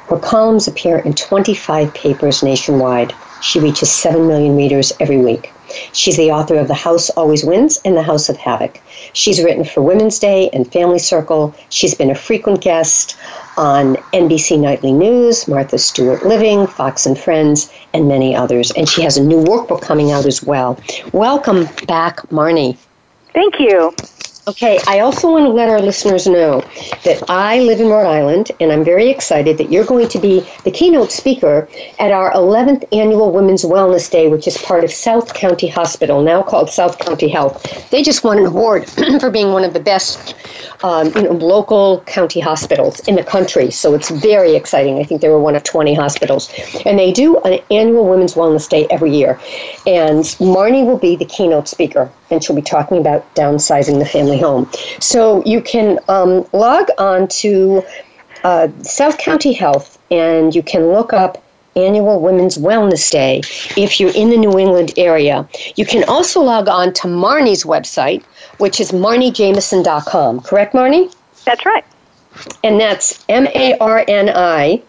Her 0.10 0.18
columns 0.18 0.68
appear 0.68 0.98
in 0.98 1.14
25 1.14 1.94
papers 1.94 2.42
nationwide. 2.42 3.14
She 3.42 3.60
reaches 3.60 3.92
7 3.92 4.26
million 4.26 4.58
readers 4.58 4.94
every 5.00 5.18
week. 5.18 5.54
She's 5.94 6.18
the 6.18 6.32
author 6.32 6.56
of 6.56 6.68
The 6.68 6.74
House 6.74 7.10
Always 7.12 7.44
Wins 7.44 7.80
and 7.84 7.96
The 7.96 8.04
House 8.04 8.30
of 8.30 8.38
Havoc. 8.38 8.80
She's 9.14 9.44
written 9.44 9.64
for 9.64 9.82
Women's 9.82 10.20
Day 10.20 10.50
and 10.54 10.72
Family 10.72 11.00
Circle. 11.00 11.56
She's 11.70 11.94
been 11.94 12.10
a 12.10 12.16
frequent 12.16 12.62
guest 12.62 13.18
on 13.58 13.96
NBC 14.14 14.60
Nightly 14.60 14.94
News, 14.94 15.48
Martha 15.48 15.78
Stewart 15.78 16.26
Living, 16.26 16.68
Fox 16.68 17.06
and 17.06 17.18
Friends, 17.18 17.72
and 17.94 18.08
many 18.08 18.36
others. 18.36 18.72
And 18.72 18.88
she 18.88 19.02
has 19.02 19.18
a 19.18 19.24
new 19.24 19.44
workbook 19.44 19.82
coming 19.82 20.12
out 20.12 20.26
as 20.26 20.44
well. 20.44 20.80
Welcome 21.12 21.66
back, 21.88 22.18
Marni. 22.30 22.78
Thank 23.34 23.60
you. 23.60 23.94
Okay, 24.48 24.80
I 24.88 25.00
also 25.02 25.30
want 25.30 25.44
to 25.44 25.50
let 25.50 25.68
our 25.68 25.82
listeners 25.82 26.26
know 26.26 26.62
that 27.04 27.22
I 27.30 27.60
live 27.60 27.82
in 27.82 27.90
Rhode 27.90 28.08
Island 28.08 28.50
and 28.62 28.72
I'm 28.72 28.82
very 28.82 29.10
excited 29.10 29.58
that 29.58 29.70
you're 29.70 29.84
going 29.84 30.08
to 30.08 30.20
be 30.20 30.40
the 30.64 30.72
keynote 30.72 31.12
speaker 31.12 31.68
at 32.00 32.12
our 32.12 32.32
11th 32.32 32.86
annual 32.94 33.34
Women's 33.34 33.64
Wellness 33.64 34.10
Day, 34.10 34.30
which 34.30 34.48
is 34.48 34.58
part 34.58 34.86
of 34.86 34.92
South 34.92 35.34
County 35.34 35.68
Hospital, 35.68 36.24
now 36.24 36.42
called 36.42 36.70
South 36.70 36.98
County 36.98 37.28
Health. 37.28 37.90
They 37.90 38.04
just 38.04 38.24
won 38.24 38.38
an 38.38 38.46
award 38.46 38.90
for 39.20 39.30
being 39.30 39.52
one 39.52 39.66
of 39.66 39.74
the 39.74 39.82
best 39.82 40.34
um, 40.84 41.08
you 41.16 41.24
know, 41.24 41.32
local 41.32 42.02
county 42.06 42.40
hospitals 42.40 43.00
in 43.02 43.16
the 43.16 43.24
country, 43.24 43.72
so 43.72 43.94
it's 43.94 44.10
very 44.10 44.56
exciting. 44.56 45.00
I 45.00 45.04
think 45.04 45.22
they 45.22 45.30
were 45.30 45.40
one 45.40 45.56
of 45.56 45.64
20 45.64 45.94
hospitals. 45.94 46.52
And 46.86 46.98
they 47.00 47.12
do 47.12 47.38
an 47.40 47.60
annual 47.72 48.08
Women's 48.08 48.36
Wellness 48.36 48.70
Day 48.70 48.88
every 48.90 49.12
year. 49.12 49.40
And 49.86 50.24
Marni 50.40 50.86
will 50.86 50.98
be 50.98 51.16
the 51.16 51.26
keynote 51.26 51.68
speaker, 51.68 52.10
and 52.30 52.44
she'll 52.44 52.56
be 52.56 52.62
talking 52.62 52.98
about 52.98 53.34
downsizing 53.36 54.00
the 54.00 54.06
family 54.06 54.37
home. 54.38 54.70
So 55.00 55.44
you 55.46 55.62
can 55.62 56.00
um, 56.08 56.46
log 56.54 56.90
on 56.98 57.28
to 57.40 57.84
uh, 58.44 58.70
South 58.84 59.18
County 59.18 59.54
Health 59.54 59.98
and 60.12 60.56
you 60.56 60.64
can 60.64 60.88
look 60.88 61.14
up 61.14 61.44
annual 61.76 62.20
Women's 62.20 62.58
Wellness 62.58 63.10
Day 63.12 63.42
if 63.80 64.00
you're 64.00 64.16
in 64.16 64.30
the 64.30 64.38
New 64.38 64.58
England 64.58 64.94
area. 64.98 65.48
You 65.76 65.86
can 65.86 66.04
also 66.06 66.42
log 66.42 66.68
on 66.68 66.94
to 66.94 67.08
Marni's 67.08 67.64
website, 67.64 68.24
which 68.58 68.80
is 68.80 68.92
marnijameson.com. 68.92 70.42
Correct, 70.42 70.74
Marni? 70.74 71.14
That's 71.46 71.66
right. 71.66 71.86
And 72.64 72.80
that's 72.80 73.24
M 73.30 73.48
A 73.54 73.78
R 73.80 74.04
N 74.08 74.30
I 74.30 74.82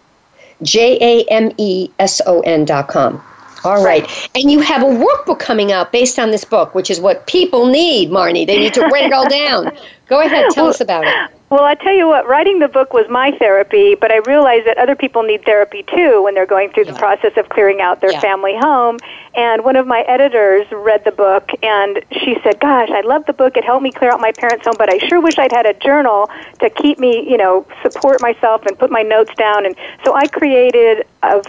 J 0.62 0.98
A 1.00 1.24
M 1.30 1.52
E 1.56 1.90
S 1.98 2.20
O 2.26 2.40
N 2.40 2.64
dot 2.64 2.88
com. 2.88 3.22
All 3.64 3.84
right. 3.84 4.30
And 4.34 4.50
you 4.50 4.60
have 4.60 4.82
a 4.82 4.86
workbook 4.86 5.38
coming 5.38 5.72
out 5.72 5.92
based 5.92 6.18
on 6.18 6.30
this 6.30 6.44
book, 6.44 6.74
which 6.74 6.90
is 6.90 7.00
what 7.00 7.26
people 7.26 7.66
need, 7.66 8.10
Marni. 8.10 8.46
They 8.46 8.58
need 8.58 8.74
to 8.74 8.82
write 8.82 9.04
it 9.04 9.12
all 9.12 9.28
down. 9.28 9.76
Go 10.08 10.20
ahead, 10.20 10.50
tell 10.50 10.68
us 10.68 10.80
about 10.80 11.06
it. 11.06 11.38
Well, 11.50 11.64
I 11.64 11.74
tell 11.76 11.94
you 11.94 12.06
what, 12.06 12.28
writing 12.28 12.58
the 12.58 12.68
book 12.68 12.92
was 12.92 13.06
my 13.08 13.32
therapy, 13.38 13.94
but 13.94 14.12
I 14.12 14.18
realized 14.26 14.66
that 14.66 14.76
other 14.76 14.94
people 14.94 15.22
need 15.22 15.44
therapy 15.46 15.82
too 15.82 16.22
when 16.22 16.34
they're 16.34 16.46
going 16.46 16.70
through 16.72 16.84
the 16.84 16.92
process 16.92 17.32
of 17.38 17.48
clearing 17.48 17.80
out 17.80 18.02
their 18.02 18.12
yeah. 18.12 18.20
family 18.20 18.54
home. 18.54 18.98
And 19.34 19.64
one 19.64 19.74
of 19.76 19.87
my 19.87 20.00
editors 20.02 20.66
read 20.70 21.04
the 21.04 21.12
book 21.12 21.48
and 21.62 22.04
she 22.12 22.37
said, 22.42 22.61
Gosh, 22.61 22.90
I 22.90 23.00
love 23.00 23.24
the 23.24 23.32
book. 23.32 23.56
It 23.56 23.64
helped 23.64 23.82
me 23.82 23.92
clear 23.92 24.12
out 24.12 24.20
my 24.20 24.32
parents' 24.32 24.66
home, 24.66 24.74
but 24.78 24.92
I 24.92 24.98
sure 25.08 25.22
wish 25.22 25.38
I'd 25.38 25.52
had 25.52 25.64
a 25.64 25.72
journal 25.72 26.28
to 26.61 26.68
keep 26.68 26.98
me, 26.98 27.26
you 27.28 27.38
know, 27.38 27.66
support 27.82 28.20
myself 28.20 28.66
and 28.66 28.78
put 28.78 28.90
my 28.90 29.02
notes 29.02 29.32
down. 29.37 29.64
And 29.64 29.74
so 30.04 30.14
I 30.14 30.26
created 30.26 31.06
of 31.22 31.42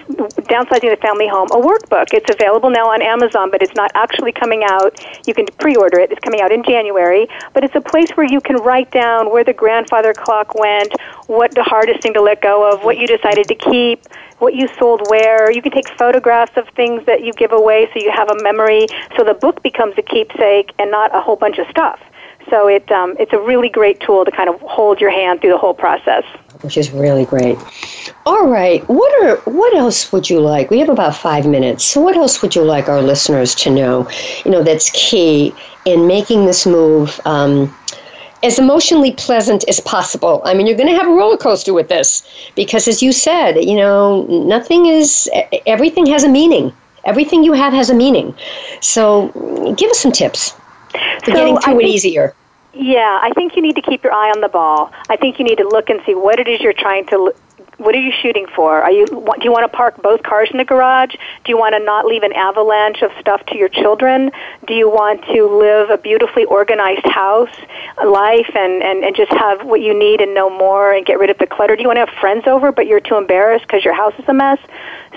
downsizing 0.50 0.90
the 0.90 0.98
family 1.00 1.28
home 1.28 1.48
a 1.52 1.58
workbook 1.58 2.08
it's 2.12 2.30
available 2.34 2.72
now 2.72 2.90
on 2.90 3.04
amazon 3.04 3.52
but 3.52 3.62
it's 3.62 3.76
not 3.76 3.92
actually 3.94 4.32
coming 4.32 4.64
out 4.64 4.98
you 5.28 5.34
can 5.34 5.46
pre-order 5.60 6.00
it 6.00 6.12
it's 6.12 6.20
coming 6.22 6.42
out 6.42 6.52
in 6.52 6.64
january 6.64 7.28
but 7.54 7.64
it's 7.64 7.76
a 7.76 7.82
place 7.82 8.10
where 8.12 8.26
you 8.26 8.42
can 8.42 8.56
write 8.58 8.90
down 8.90 9.32
where 9.32 9.44
the 9.44 9.54
grandfather 9.90 10.14
clock 10.14 10.54
went 10.56 10.94
what 11.28 11.54
the 11.56 11.64
hardest 11.64 12.02
thing 12.02 12.14
to 12.14 12.22
let 12.22 12.42
go 12.42 12.72
of 12.72 12.84
what 12.84 12.98
you 12.98 13.08
decided 13.08 13.48
to 13.48 13.56
keep 13.56 14.08
what 14.40 14.56
you 14.56 14.70
sold 14.80 15.02
where. 15.10 15.52
You 15.52 15.62
can 15.62 15.72
take 15.72 15.90
photographs 15.98 16.56
of 16.56 16.68
things 16.70 17.06
that 17.06 17.24
you 17.24 17.34
give 17.34 17.52
away 17.52 17.90
so 17.94 18.00
you 18.00 18.12
have 18.12 18.30
a 18.30 18.42
memory. 18.42 18.88
So 19.18 19.24
the 19.26 19.34
book 19.34 19.62
becomes 19.62 19.96
a 19.98 20.02
keepsake 20.02 20.72
and 20.80 20.90
not 20.90 21.14
a 21.14 21.20
whole 21.20 21.36
bunch 21.36 21.58
of 21.58 21.68
stuff. 21.68 22.00
So 22.50 22.68
it, 22.68 22.90
um, 22.90 23.16
it's 23.20 23.34
a 23.34 23.38
really 23.38 23.68
great 23.68 24.00
tool 24.00 24.24
to 24.24 24.32
kind 24.32 24.50
of 24.50 24.60
hold 24.62 25.02
your 25.02 25.12
hand 25.12 25.42
through 25.42 25.52
the 25.52 25.58
whole 25.58 25.74
process. 25.74 26.24
Which 26.62 26.78
is 26.78 26.90
really 26.92 27.26
great. 27.26 27.58
All 28.26 28.48
right, 28.48 28.88
what 28.90 29.24
are 29.24 29.38
what 29.52 29.74
else 29.76 30.12
would 30.12 30.30
you 30.30 30.40
like? 30.40 30.70
We 30.70 30.80
have 30.80 30.90
about 30.90 31.16
five 31.16 31.46
minutes. 31.46 31.86
So 31.86 32.02
what 32.02 32.16
else 32.16 32.42
would 32.42 32.56
you 32.56 32.64
like 32.64 32.90
our 32.90 33.02
listeners 33.02 33.56
to 33.56 33.70
know? 33.70 34.10
You 34.46 34.52
know, 34.52 34.64
that's 34.64 34.90
key 34.92 35.56
in 35.86 36.08
making 36.08 36.46
this 36.46 36.66
move. 36.66 37.20
Um, 37.26 37.74
as 38.44 38.60
emotionally 38.60 39.12
pleasant 39.14 39.68
as 39.68 39.80
possible. 39.80 40.42
I 40.46 40.54
mean, 40.54 40.68
you're 40.68 40.78
going 40.78 40.90
to 40.90 40.96
have 40.96 41.08
a 41.08 41.12
roller 41.12 41.38
coaster 41.38 41.74
with 41.74 41.90
this 41.90 42.24
because, 42.56 42.88
as 42.88 43.02
you 43.02 43.12
said, 43.12 43.64
you 43.64 43.76
know, 43.76 44.24
nothing 44.24 44.86
is, 44.86 45.30
everything 45.66 46.06
has 46.08 46.24
a 46.24 46.30
meaning. 46.30 46.74
Everything 47.06 47.44
you 47.44 47.54
have 47.54 47.74
has 47.74 47.90
a 47.90 47.94
meaning. 47.94 48.36
So, 48.82 49.30
give 49.78 49.90
us 49.90 50.00
some 50.00 50.12
tips 50.12 50.52
for 51.24 51.26
so 51.26 51.34
getting 51.34 51.58
through 51.58 51.74
think, 51.74 51.84
it 51.84 51.88
easier. 51.88 52.36
Yeah, 52.74 53.20
I 53.22 53.32
think 53.36 53.56
you 53.56 53.62
need 53.62 53.76
to 53.76 53.82
keep 53.82 54.04
your 54.04 54.14
eye 54.14 54.30
on 54.30 54.42
the 54.42 54.50
ball. 54.50 54.92
I 55.10 55.16
think 55.16 55.40
you 55.40 55.46
need 55.46 55.58
to 55.58 55.68
look 55.68 55.90
and 55.90 56.02
see 56.06 56.14
what 56.14 56.40
it 56.40 56.48
is 56.48 56.62
you're 56.62 56.74
trying 56.74 57.08
to 57.08 57.34
what 57.80 57.96
are 57.96 58.00
you 58.00 58.12
shooting 58.22 58.46
for? 58.56 58.82
Are 58.82 58.92
you 58.92 59.08
do 59.08 59.44
you 59.44 59.52
want 59.52 59.70
to 59.70 59.76
park 59.76 60.02
both 60.02 60.22
cars 60.24 60.50
in 60.52 60.58
the 60.58 60.66
garage? 60.66 61.14
Do 61.14 61.50
you 61.52 61.58
want 61.58 61.74
to 61.76 61.80
not 61.80 62.06
leave 62.06 62.24
an 62.24 62.34
avalanche 62.34 63.02
of 63.02 63.12
stuff 63.20 63.46
to 63.48 63.58
your 63.58 63.70
children? 63.70 64.32
Do 64.68 64.74
you 64.74 64.90
want 64.90 65.24
to 65.26 65.48
live 65.48 65.90
a 65.90 65.98
beautifully 65.98 66.46
organized 66.46 67.06
house 67.06 67.56
life 68.06 68.52
and 68.56 68.84
and 68.84 69.04
and 69.04 69.16
just 69.16 69.32
have 69.32 69.66
what 69.66 69.82
you 69.82 69.98
need 69.98 70.22
and 70.22 70.36
no 70.36 70.50
more 70.50 70.94
and 70.94 71.06
get 71.06 71.20
rid 71.20 71.30
of 71.30 71.38
the 71.38 71.48
clutter? 71.48 71.76
Do 71.76 71.82
you 71.82 71.88
want 71.88 71.98
to 71.98 72.06
have 72.06 72.16
friends 72.20 72.48
over 72.48 72.72
but 72.72 72.86
you're 72.86 73.00
too 73.00 73.16
embarrassed 73.16 73.66
because 73.66 73.84
your 73.84 73.96
house 73.96 74.14
is 74.20 74.26
a 74.28 74.34
mess? 74.34 74.60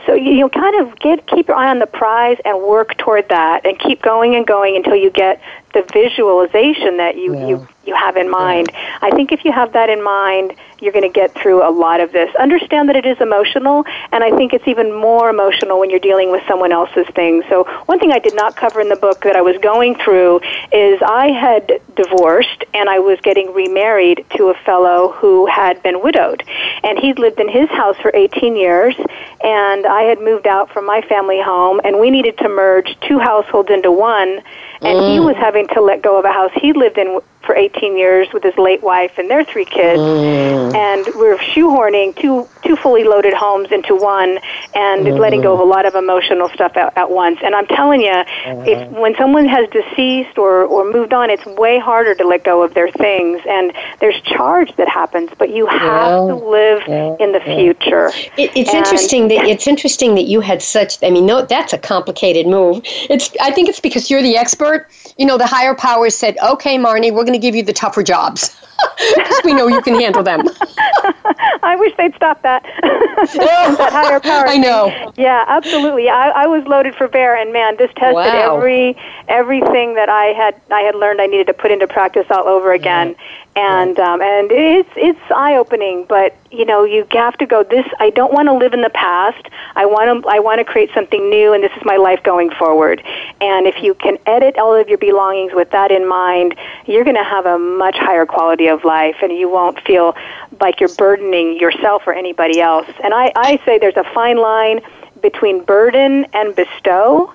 So 0.06 0.14
you, 0.14 0.32
you 0.32 0.48
kind 0.48 0.80
of 0.80 0.98
get 0.98 1.26
keep 1.26 1.48
your 1.48 1.56
eye 1.56 1.70
on 1.70 1.78
the 1.78 1.86
prize 1.86 2.38
and 2.44 2.62
work 2.62 2.96
toward 2.98 3.28
that 3.28 3.66
and 3.66 3.78
keep 3.78 4.02
going 4.02 4.34
and 4.34 4.46
going 4.46 4.76
until 4.76 4.96
you 4.96 5.10
get 5.10 5.40
the 5.72 5.82
visualization 5.92 6.98
that 6.98 7.16
you 7.16 7.34
yeah. 7.34 7.46
you 7.46 7.68
you 7.84 7.94
have 7.94 8.16
in 8.16 8.30
mind. 8.30 8.70
Yeah. 8.72 8.98
I 9.02 9.10
think 9.10 9.32
if 9.32 9.44
you 9.44 9.52
have 9.52 9.72
that 9.72 9.90
in 9.90 10.02
mind, 10.02 10.54
you're 10.80 10.92
going 10.92 11.10
to 11.10 11.20
get 11.20 11.34
through 11.34 11.66
a 11.66 11.70
lot 11.70 12.00
of 12.00 12.12
this. 12.12 12.34
Understand 12.36 12.88
that 12.88 12.96
it 12.96 13.06
is 13.06 13.20
emotional, 13.20 13.84
and 14.10 14.22
I 14.22 14.36
think 14.36 14.52
it's 14.52 14.66
even 14.66 14.92
more 14.92 15.30
emotional 15.30 15.78
when 15.80 15.90
you're 15.90 16.00
dealing 16.00 16.30
with 16.30 16.42
someone 16.46 16.72
else's 16.72 17.06
things. 17.14 17.44
So, 17.48 17.64
one 17.86 17.98
thing 17.98 18.12
I 18.12 18.18
did 18.18 18.34
not 18.34 18.56
cover 18.56 18.80
in 18.80 18.88
the 18.88 18.96
book 18.96 19.22
that 19.22 19.36
I 19.36 19.42
was 19.42 19.56
going 19.58 19.96
through 19.96 20.40
is 20.72 21.00
I 21.02 21.28
had 21.28 21.80
divorced 21.96 22.64
and 22.74 22.88
I 22.88 22.98
was 22.98 23.18
getting 23.22 23.52
remarried 23.52 24.26
to 24.36 24.48
a 24.48 24.54
fellow 24.64 25.12
who 25.12 25.46
had 25.46 25.82
been 25.82 26.02
widowed. 26.02 26.42
And 26.82 26.98
he'd 26.98 27.18
lived 27.18 27.38
in 27.38 27.48
his 27.48 27.68
house 27.70 27.96
for 28.02 28.10
18 28.14 28.56
years, 28.56 28.96
and 29.42 29.86
I 29.86 30.02
had 30.02 30.20
moved 30.20 30.46
out 30.46 30.70
from 30.72 30.86
my 30.86 31.00
family 31.02 31.40
home, 31.40 31.80
and 31.84 31.98
we 32.00 32.10
needed 32.10 32.38
to 32.38 32.48
merge 32.48 32.96
two 33.08 33.18
households 33.18 33.70
into 33.70 33.90
one 33.90 34.42
and 34.82 34.98
mm. 34.98 35.12
he 35.12 35.20
was 35.20 35.36
having 35.36 35.68
to 35.68 35.80
let 35.80 36.02
go 36.02 36.18
of 36.18 36.24
a 36.24 36.32
house 36.32 36.50
he 36.54 36.72
lived 36.72 36.98
in 36.98 37.20
for 37.42 37.54
18 37.54 37.96
years 37.96 38.28
with 38.32 38.42
his 38.42 38.56
late 38.56 38.82
wife 38.82 39.18
and 39.18 39.28
their 39.30 39.44
three 39.44 39.64
kids, 39.64 40.00
mm. 40.00 40.74
and 40.74 41.06
we're 41.16 41.36
shoehorning 41.38 42.16
two 42.16 42.48
two 42.64 42.76
fully 42.76 43.04
loaded 43.04 43.34
homes 43.34 43.72
into 43.72 43.96
one, 43.96 44.38
and 44.74 45.06
mm. 45.06 45.18
letting 45.18 45.40
go 45.40 45.54
of 45.54 45.60
a 45.60 45.64
lot 45.64 45.84
of 45.86 45.94
emotional 45.94 46.48
stuff 46.50 46.76
at, 46.76 46.96
at 46.96 47.10
once. 47.10 47.38
And 47.42 47.54
I'm 47.54 47.66
telling 47.66 48.00
you, 48.02 48.10
uh-huh. 48.10 48.64
if 48.66 48.88
when 48.90 49.14
someone 49.16 49.46
has 49.46 49.68
deceased 49.70 50.38
or 50.38 50.64
or 50.64 50.90
moved 50.90 51.12
on, 51.12 51.30
it's 51.30 51.44
way 51.46 51.78
harder 51.78 52.14
to 52.14 52.26
let 52.26 52.44
go 52.44 52.62
of 52.62 52.74
their 52.74 52.90
things, 52.90 53.40
and 53.48 53.72
there's 54.00 54.20
charge 54.22 54.74
that 54.76 54.88
happens, 54.88 55.30
but 55.38 55.50
you 55.50 55.66
have 55.66 55.80
yeah. 55.80 56.26
to 56.28 56.34
live 56.34 56.82
yeah. 56.86 57.16
in 57.18 57.32
the 57.32 57.42
yeah. 57.44 57.56
future. 57.56 58.08
It, 58.38 58.50
it's 58.56 58.70
and, 58.70 58.78
interesting 58.78 59.28
that 59.28 59.46
it's 59.46 59.66
interesting 59.66 60.14
that 60.14 60.24
you 60.24 60.40
had 60.40 60.62
such. 60.62 61.02
I 61.02 61.10
mean, 61.10 61.26
no, 61.26 61.42
that's 61.42 61.72
a 61.72 61.78
complicated 61.78 62.46
move. 62.46 62.82
It's 62.84 63.30
I 63.40 63.50
think 63.50 63.68
it's 63.68 63.80
because 63.80 64.10
you're 64.10 64.22
the 64.22 64.36
expert. 64.36 64.88
You 65.18 65.26
know, 65.26 65.36
the 65.36 65.46
higher 65.46 65.74
powers 65.74 66.14
said, 66.14 66.36
"Okay, 66.42 66.78
Marni, 66.78 67.12
we're 67.12 67.24
going 67.24 67.31
going 67.32 67.40
to 67.40 67.46
give 67.46 67.54
you 67.54 67.62
the 67.62 67.72
tougher 67.72 68.02
jobs 68.02 68.54
because 69.16 69.40
we 69.44 69.54
know 69.54 69.66
you 69.66 69.80
can 69.80 69.98
handle 69.98 70.22
them. 70.22 70.42
I 71.62 71.76
wish 71.76 71.92
they'd 71.96 72.14
stop 72.14 72.42
that. 72.42 72.62
that 72.82 73.92
higher 73.92 74.20
power. 74.20 74.46
I 74.46 74.56
know. 74.56 75.12
Yeah, 75.16 75.44
absolutely. 75.46 76.08
I, 76.08 76.30
I 76.30 76.46
was 76.46 76.64
loaded 76.66 76.94
for 76.94 77.08
bear, 77.08 77.36
and 77.36 77.52
man, 77.52 77.76
this 77.76 77.90
tested 77.94 78.14
wow. 78.14 78.56
every 78.56 78.96
everything 79.28 79.94
that 79.94 80.08
I 80.08 80.26
had 80.26 80.60
I 80.70 80.80
had 80.80 80.94
learned 80.94 81.20
I 81.20 81.26
needed 81.26 81.46
to 81.48 81.54
put 81.54 81.70
into 81.70 81.86
practice 81.86 82.26
all 82.30 82.46
over 82.46 82.72
again. 82.72 83.10
Yeah 83.10 83.42
and 83.54 83.98
um, 83.98 84.22
and 84.22 84.50
it's 84.50 84.88
it's 84.96 85.20
eye 85.34 85.56
opening. 85.56 86.06
But 86.08 86.36
you 86.50 86.64
know, 86.64 86.84
you 86.84 87.06
have 87.12 87.36
to 87.38 87.46
go. 87.46 87.62
This 87.62 87.86
I 87.98 88.10
don't 88.10 88.32
want 88.32 88.48
to 88.48 88.54
live 88.54 88.72
in 88.72 88.80
the 88.80 88.90
past. 88.90 89.46
I 89.74 89.84
want 89.84 90.24
to 90.24 90.28
I 90.28 90.38
want 90.38 90.58
to 90.60 90.64
create 90.64 90.90
something 90.94 91.28
new, 91.28 91.52
and 91.52 91.62
this 91.62 91.72
is 91.76 91.82
my 91.84 91.96
life 91.96 92.22
going 92.22 92.50
forward. 92.50 93.02
And 93.40 93.66
if 93.66 93.82
you 93.82 93.94
can 93.94 94.16
edit 94.26 94.56
all 94.56 94.74
of 94.74 94.88
your 94.88 94.98
belongings 94.98 95.52
with 95.54 95.70
that 95.70 95.90
in 95.90 96.08
mind, 96.08 96.54
you're 96.86 97.04
going 97.04 97.16
to 97.16 97.24
have 97.24 97.44
a 97.44 97.58
much 97.58 97.96
higher 97.96 98.24
quality 98.24 98.68
of 98.68 98.84
life, 98.84 99.16
and 99.22 99.32
you 99.32 99.50
won't 99.50 99.80
feel 99.80 100.16
like 100.60 100.80
you're 100.80 100.88
burdening 101.22 101.58
yourself 101.58 102.02
or 102.06 102.12
anybody 102.12 102.60
else. 102.60 102.88
And 103.02 103.14
I, 103.14 103.32
I 103.36 103.60
say 103.64 103.78
there's 103.78 103.96
a 103.96 104.04
fine 104.12 104.38
line 104.38 104.80
between 105.20 105.64
burden 105.64 106.26
and 106.32 106.54
bestow. 106.54 107.32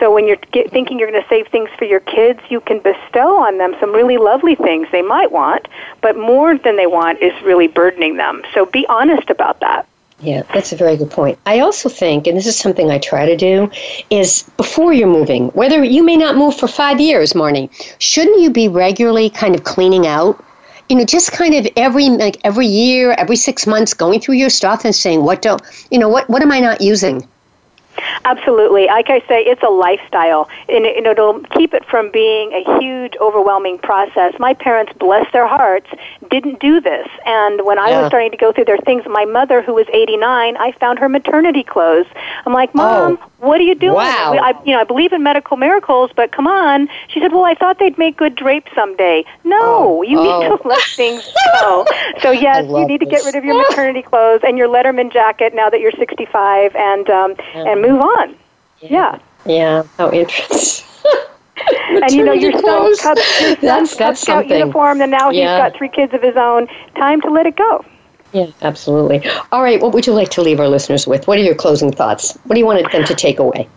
So 0.00 0.12
when 0.12 0.26
you're 0.28 0.36
get, 0.52 0.70
thinking 0.70 0.98
you're 0.98 1.10
going 1.10 1.22
to 1.22 1.28
save 1.28 1.48
things 1.48 1.70
for 1.78 1.84
your 1.84 2.00
kids, 2.00 2.40
you 2.48 2.60
can 2.60 2.78
bestow 2.80 3.38
on 3.38 3.58
them 3.58 3.74
some 3.80 3.92
really 3.92 4.16
lovely 4.16 4.54
things 4.54 4.88
they 4.92 5.02
might 5.02 5.32
want, 5.32 5.66
but 6.00 6.16
more 6.16 6.56
than 6.56 6.76
they 6.76 6.86
want 6.86 7.20
is 7.20 7.32
really 7.42 7.66
burdening 7.66 8.16
them. 8.16 8.42
So 8.54 8.66
be 8.66 8.86
honest 8.88 9.30
about 9.30 9.60
that. 9.60 9.86
Yeah, 10.20 10.42
that's 10.52 10.72
a 10.72 10.76
very 10.76 10.96
good 10.96 11.12
point. 11.12 11.38
I 11.46 11.60
also 11.60 11.88
think, 11.88 12.26
and 12.26 12.36
this 12.36 12.46
is 12.46 12.56
something 12.56 12.90
I 12.90 12.98
try 12.98 13.24
to 13.24 13.36
do, 13.36 13.70
is 14.10 14.42
before 14.56 14.92
you're 14.92 15.06
moving, 15.06 15.48
whether 15.50 15.84
you 15.84 16.02
may 16.02 16.16
not 16.16 16.36
move 16.36 16.56
for 16.56 16.66
five 16.66 17.00
years, 17.00 17.34
Marni, 17.34 17.70
shouldn't 18.00 18.40
you 18.40 18.50
be 18.50 18.66
regularly 18.66 19.30
kind 19.30 19.54
of 19.54 19.62
cleaning 19.62 20.08
out? 20.08 20.44
You 20.88 20.96
know, 20.96 21.04
just 21.04 21.32
kind 21.32 21.54
of 21.54 21.68
every 21.76 22.08
like 22.08 22.38
every 22.44 22.66
year, 22.66 23.12
every 23.12 23.36
six 23.36 23.66
months, 23.66 23.94
going 23.94 24.20
through 24.20 24.36
your 24.36 24.50
stuff 24.50 24.84
and 24.84 24.94
saying, 24.94 25.22
what 25.22 25.42
don't 25.42 25.60
you 25.90 25.98
know, 25.98 26.08
what 26.08 26.28
what 26.30 26.42
am 26.42 26.50
I 26.50 26.60
not 26.60 26.80
using? 26.80 27.26
Absolutely. 28.24 28.86
Like 28.86 29.10
I 29.10 29.20
say, 29.20 29.42
it's 29.42 29.62
a 29.62 29.68
lifestyle, 29.70 30.48
and 30.68 30.84
it, 30.86 31.04
it'll 31.06 31.40
keep 31.56 31.74
it 31.74 31.84
from 31.84 32.10
being 32.10 32.52
a 32.52 32.78
huge, 32.78 33.14
overwhelming 33.20 33.78
process. 33.78 34.34
My 34.38 34.54
parents, 34.54 34.92
bless 34.98 35.30
their 35.32 35.46
hearts, 35.46 35.88
didn't 36.30 36.60
do 36.60 36.80
this. 36.80 37.08
And 37.24 37.64
when 37.64 37.78
I 37.78 37.90
yeah. 37.90 38.00
was 38.00 38.08
starting 38.08 38.30
to 38.30 38.36
go 38.36 38.52
through 38.52 38.66
their 38.66 38.78
things, 38.78 39.04
my 39.06 39.24
mother, 39.24 39.62
who 39.62 39.74
was 39.74 39.86
89, 39.92 40.56
I 40.56 40.72
found 40.72 40.98
her 40.98 41.08
maternity 41.08 41.62
clothes. 41.62 42.06
I'm 42.46 42.52
like, 42.52 42.74
Mom, 42.74 43.18
oh. 43.20 43.30
what 43.38 43.60
are 43.60 43.64
you 43.64 43.74
doing? 43.74 43.94
Wow. 43.94 44.34
I, 44.40 44.54
you 44.64 44.72
know, 44.72 44.80
I 44.80 44.84
believe 44.84 45.12
in 45.12 45.22
medical 45.22 45.56
miracles, 45.56 46.10
but 46.14 46.32
come 46.32 46.46
on. 46.46 46.88
She 47.08 47.20
said, 47.20 47.32
Well, 47.32 47.44
I 47.44 47.54
thought 47.54 47.78
they'd 47.78 47.98
make 47.98 48.16
good 48.16 48.34
drapes 48.34 48.70
someday. 48.74 49.24
No, 49.44 49.58
oh. 49.60 50.02
you 50.02 50.16
need 50.16 50.48
to 50.48 50.58
oh. 50.58 50.60
let 50.64 50.82
things 50.82 51.28
go. 51.60 51.86
so 52.20 52.30
yes, 52.30 52.66
you 52.66 52.86
need 52.86 53.00
this. 53.00 53.08
to 53.08 53.14
get 53.16 53.24
rid 53.24 53.34
of 53.34 53.44
your 53.44 53.56
maternity 53.56 54.02
clothes 54.02 54.40
and 54.44 54.58
your 54.58 54.68
Letterman 54.68 55.12
jacket 55.12 55.54
now 55.54 55.70
that 55.70 55.80
you're 55.80 55.92
65, 55.92 56.74
and 56.76 57.10
um, 57.10 57.34
yeah. 57.54 57.64
and 57.70 57.82
move 57.82 58.00
on. 58.00 58.36
Yeah. 58.80 59.18
Yeah. 59.46 59.84
How 59.96 60.10
interesting. 60.10 60.86
and 61.90 62.10
you 62.10 62.24
know 62.24 62.32
your 62.32 62.52
son 62.52 62.96
cut 62.98 63.18
your 63.40 63.56
that's, 63.56 63.96
that's 63.96 64.24
Cub 64.24 64.46
uniform, 64.46 65.00
and 65.00 65.10
now 65.10 65.30
yeah. 65.30 65.40
he's 65.40 65.62
got 65.62 65.76
three 65.76 65.88
kids 65.88 66.12
of 66.14 66.22
his 66.22 66.36
own. 66.36 66.66
Time 66.96 67.20
to 67.22 67.30
let 67.30 67.46
it 67.46 67.56
go. 67.56 67.84
Yeah, 68.32 68.50
absolutely. 68.60 69.26
All 69.52 69.62
right, 69.62 69.80
what 69.80 69.94
would 69.94 70.06
you 70.06 70.12
like 70.12 70.28
to 70.30 70.42
leave 70.42 70.60
our 70.60 70.68
listeners 70.68 71.06
with? 71.06 71.26
What 71.26 71.38
are 71.38 71.42
your 71.42 71.54
closing 71.54 71.90
thoughts? 71.90 72.36
What 72.44 72.54
do 72.54 72.60
you 72.60 72.66
want 72.66 72.90
them 72.92 73.04
to 73.04 73.14
take 73.14 73.38
away? 73.38 73.68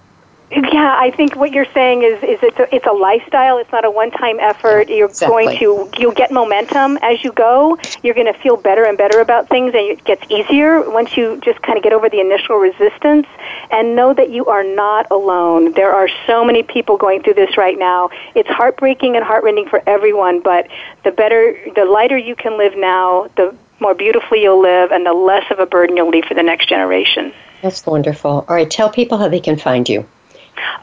Yeah, 0.52 0.98
I 1.00 1.12
think 1.12 1.38
what 1.38 1.54
you're 1.54 1.72
saying 1.74 2.04
is 2.04 2.22
is 2.24 2.40
it's 2.42 2.60
a, 2.60 2.76
it's 2.76 2.86
a 2.86 2.92
lifestyle. 2.92 3.58
It's 3.58 3.72
not 3.72 3.86
a 3.86 3.92
one-time 3.92 4.38
effort. 4.42 4.90
You're 4.90 5.08
exactly. 5.08 5.46
going 5.46 5.58
to 5.60 5.90
you'll 5.98 6.12
get 6.12 6.30
momentum 6.30 6.98
as 7.02 7.24
you 7.24 7.32
go. 7.32 7.78
You're 8.04 8.16
going 8.16 8.32
to 8.32 8.38
feel 8.38 8.58
better 8.58 8.84
and 8.84 8.98
better 8.98 9.22
about 9.22 9.48
things, 9.48 9.74
and 9.74 9.84
it 9.84 10.04
gets 10.04 10.30
easier 10.30 10.90
once 10.90 11.16
you 11.16 11.40
just 11.42 11.62
kind 11.62 11.78
of 11.78 11.84
get 11.84 11.94
over 11.94 12.10
the 12.10 12.20
initial 12.20 12.58
resistance 12.58 13.28
and 13.72 13.96
know 13.96 14.14
that 14.14 14.30
you 14.30 14.48
are 14.48 14.64
not 14.64 15.10
alone. 15.10 15.72
There 15.72 15.94
are 15.94 16.10
so 16.28 16.44
many 16.44 16.64
people 16.64 16.98
going 16.98 17.24
through 17.24 17.36
this 17.36 17.56
right 17.56 17.80
now. 17.80 18.10
It's 18.36 18.50
heartbreaking 18.50 19.16
and 19.16 19.24
heartrending 19.24 19.70
for 19.70 19.82
everyone, 19.88 20.42
but 20.42 20.68
the 21.06 21.12
better, 21.12 21.56
the 21.76 21.86
lighter 21.86 22.18
you 22.18 22.36
can 22.36 22.58
live 22.58 22.76
now, 22.76 23.30
the 23.38 23.56
more 23.80 23.96
beautifully 23.96 24.42
you'll 24.42 24.62
live, 24.62 24.92
and 24.92 25.06
the 25.06 25.14
less 25.14 25.50
of 25.50 25.60
a 25.60 25.66
burden 25.66 25.96
you'll 25.96 26.10
leave 26.10 26.26
for 26.26 26.34
the 26.34 26.44
next 26.44 26.68
generation. 26.68 27.32
That's 27.62 27.86
wonderful. 27.86 28.46
All 28.50 28.56
right, 28.56 28.70
tell 28.70 28.90
people 28.90 29.18
how 29.18 29.30
they 29.30 29.40
can 29.40 29.58
find 29.58 29.88
you. 29.88 30.06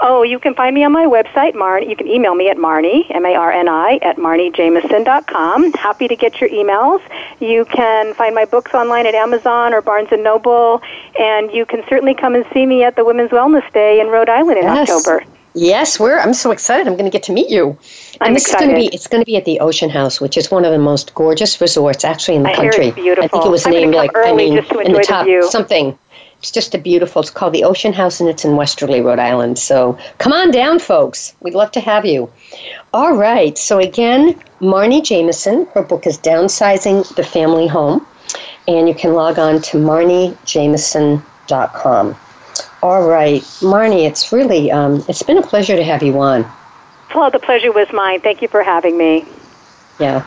Oh, 0.00 0.22
you 0.22 0.38
can 0.38 0.54
find 0.54 0.74
me 0.74 0.84
on 0.84 0.92
my 0.92 1.06
website, 1.06 1.54
Marni. 1.54 1.88
You 1.88 1.96
can 1.96 2.06
email 2.06 2.34
me 2.34 2.48
at 2.48 2.56
Marni, 2.56 3.06
M-A-R-N-I, 3.10 3.98
at 4.02 4.16
MarniJameson.com. 4.16 5.72
Happy 5.72 6.08
to 6.08 6.16
get 6.16 6.40
your 6.40 6.50
emails. 6.50 7.00
You 7.40 7.64
can 7.64 8.14
find 8.14 8.34
my 8.34 8.44
books 8.44 8.74
online 8.74 9.06
at 9.06 9.14
Amazon 9.14 9.74
or 9.74 9.82
Barnes 9.82 10.08
& 10.10 10.12
Noble, 10.12 10.82
and 11.18 11.52
you 11.52 11.66
can 11.66 11.82
certainly 11.88 12.14
come 12.14 12.34
and 12.34 12.44
see 12.52 12.66
me 12.66 12.84
at 12.84 12.96
the 12.96 13.04
Women's 13.04 13.30
Wellness 13.30 13.70
Day 13.72 14.00
in 14.00 14.08
Rhode 14.08 14.28
Island 14.28 14.58
in 14.58 14.64
yes. 14.64 14.90
October. 14.90 15.24
Yes, 15.54 15.98
we're. 15.98 16.18
I'm 16.18 16.34
so 16.34 16.50
excited. 16.50 16.86
I'm 16.86 16.94
going 16.94 17.10
to 17.10 17.10
get 17.10 17.24
to 17.24 17.32
meet 17.32 17.50
you. 17.50 17.76
I'm 18.20 18.28
and 18.28 18.36
this 18.36 18.44
excited. 18.44 18.64
is 18.64 18.68
going 18.68 18.70
to 18.70 18.90
be. 18.90 18.94
It's 18.94 19.06
going 19.06 19.22
to 19.22 19.26
be 19.26 19.36
at 19.36 19.44
the 19.44 19.58
Ocean 19.60 19.90
House, 19.90 20.20
which 20.20 20.36
is 20.36 20.50
one 20.50 20.64
of 20.64 20.72
the 20.72 20.78
most 20.78 21.14
gorgeous 21.14 21.60
resorts 21.60 22.04
actually 22.04 22.36
in 22.36 22.44
the 22.44 22.50
I 22.50 22.54
country. 22.54 22.84
Hear 22.84 22.92
it's 22.92 22.94
beautiful. 22.94 23.24
I 23.24 23.28
think 23.28 23.46
it 23.46 23.50
was 23.50 23.66
I'm 23.66 23.72
named 23.72 23.94
like 23.94 24.10
I 24.14 24.32
mean 24.32 24.58
in 24.58 24.92
the 24.92 25.04
top 25.04 25.26
the 25.26 25.48
something 25.50 25.98
It's 26.40 26.52
just 26.52 26.74
a 26.74 26.78
beautiful, 26.78 27.20
it's 27.20 27.30
called 27.30 27.52
the 27.52 27.64
Ocean 27.64 27.92
House 27.92 28.20
and 28.20 28.28
it's 28.28 28.44
in 28.44 28.54
Westerly, 28.56 29.00
Rhode 29.00 29.18
Island. 29.18 29.58
So 29.58 29.98
come 30.18 30.32
on 30.32 30.52
down, 30.52 30.78
folks. 30.78 31.34
We'd 31.40 31.54
love 31.54 31.72
to 31.72 31.80
have 31.80 32.06
you. 32.06 32.30
All 32.94 33.16
right. 33.16 33.58
So 33.58 33.78
again, 33.78 34.40
Marni 34.60 35.02
Jameson, 35.02 35.66
her 35.74 35.82
book 35.82 36.06
is 36.06 36.16
Downsizing 36.18 37.12
the 37.16 37.24
Family 37.24 37.66
Home. 37.66 38.06
And 38.68 38.88
you 38.88 38.94
can 38.94 39.14
log 39.14 39.38
on 39.38 39.60
to 39.62 39.78
marnijameson.com. 39.78 42.16
All 42.82 43.08
right. 43.08 43.40
Marni, 43.42 44.06
it's 44.06 44.32
really, 44.32 44.70
um, 44.70 45.02
it's 45.08 45.22
been 45.22 45.38
a 45.38 45.42
pleasure 45.42 45.74
to 45.74 45.82
have 45.82 46.02
you 46.02 46.20
on. 46.20 46.46
Well, 47.14 47.30
the 47.30 47.38
pleasure 47.38 47.72
was 47.72 47.90
mine. 47.92 48.20
Thank 48.20 48.42
you 48.42 48.48
for 48.48 48.62
having 48.62 48.98
me. 48.98 49.24
Yeah. 49.98 50.24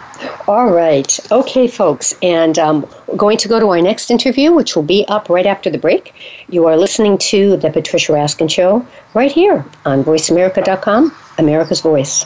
All 0.48 0.72
right. 0.72 1.18
Okay, 1.32 1.68
folks. 1.68 2.14
And 2.22 2.60
um, 2.60 2.88
we're 3.08 3.16
going 3.16 3.38
to 3.38 3.48
go 3.48 3.60
to 3.60 3.68
our 3.68 3.82
next 3.82 4.12
interview, 4.12 4.52
which 4.52 4.76
will 4.76 4.84
be 4.84 5.06
up 5.08 5.30
right 5.30 5.46
after 5.46 5.70
the 5.70 5.78
break. 5.78 6.14
You 6.50 6.66
are 6.68 6.78
listening 6.78 7.18
to 7.20 7.58
The 7.58 7.70
Patricia 7.70 8.12
Raskin 8.12 8.50
Show 8.50 8.86
right 9.14 9.32
here 9.32 9.66
on 9.86 10.04
VoiceAmerica.com, 10.04 11.16
America's 11.38 11.82
Voice. 11.82 12.26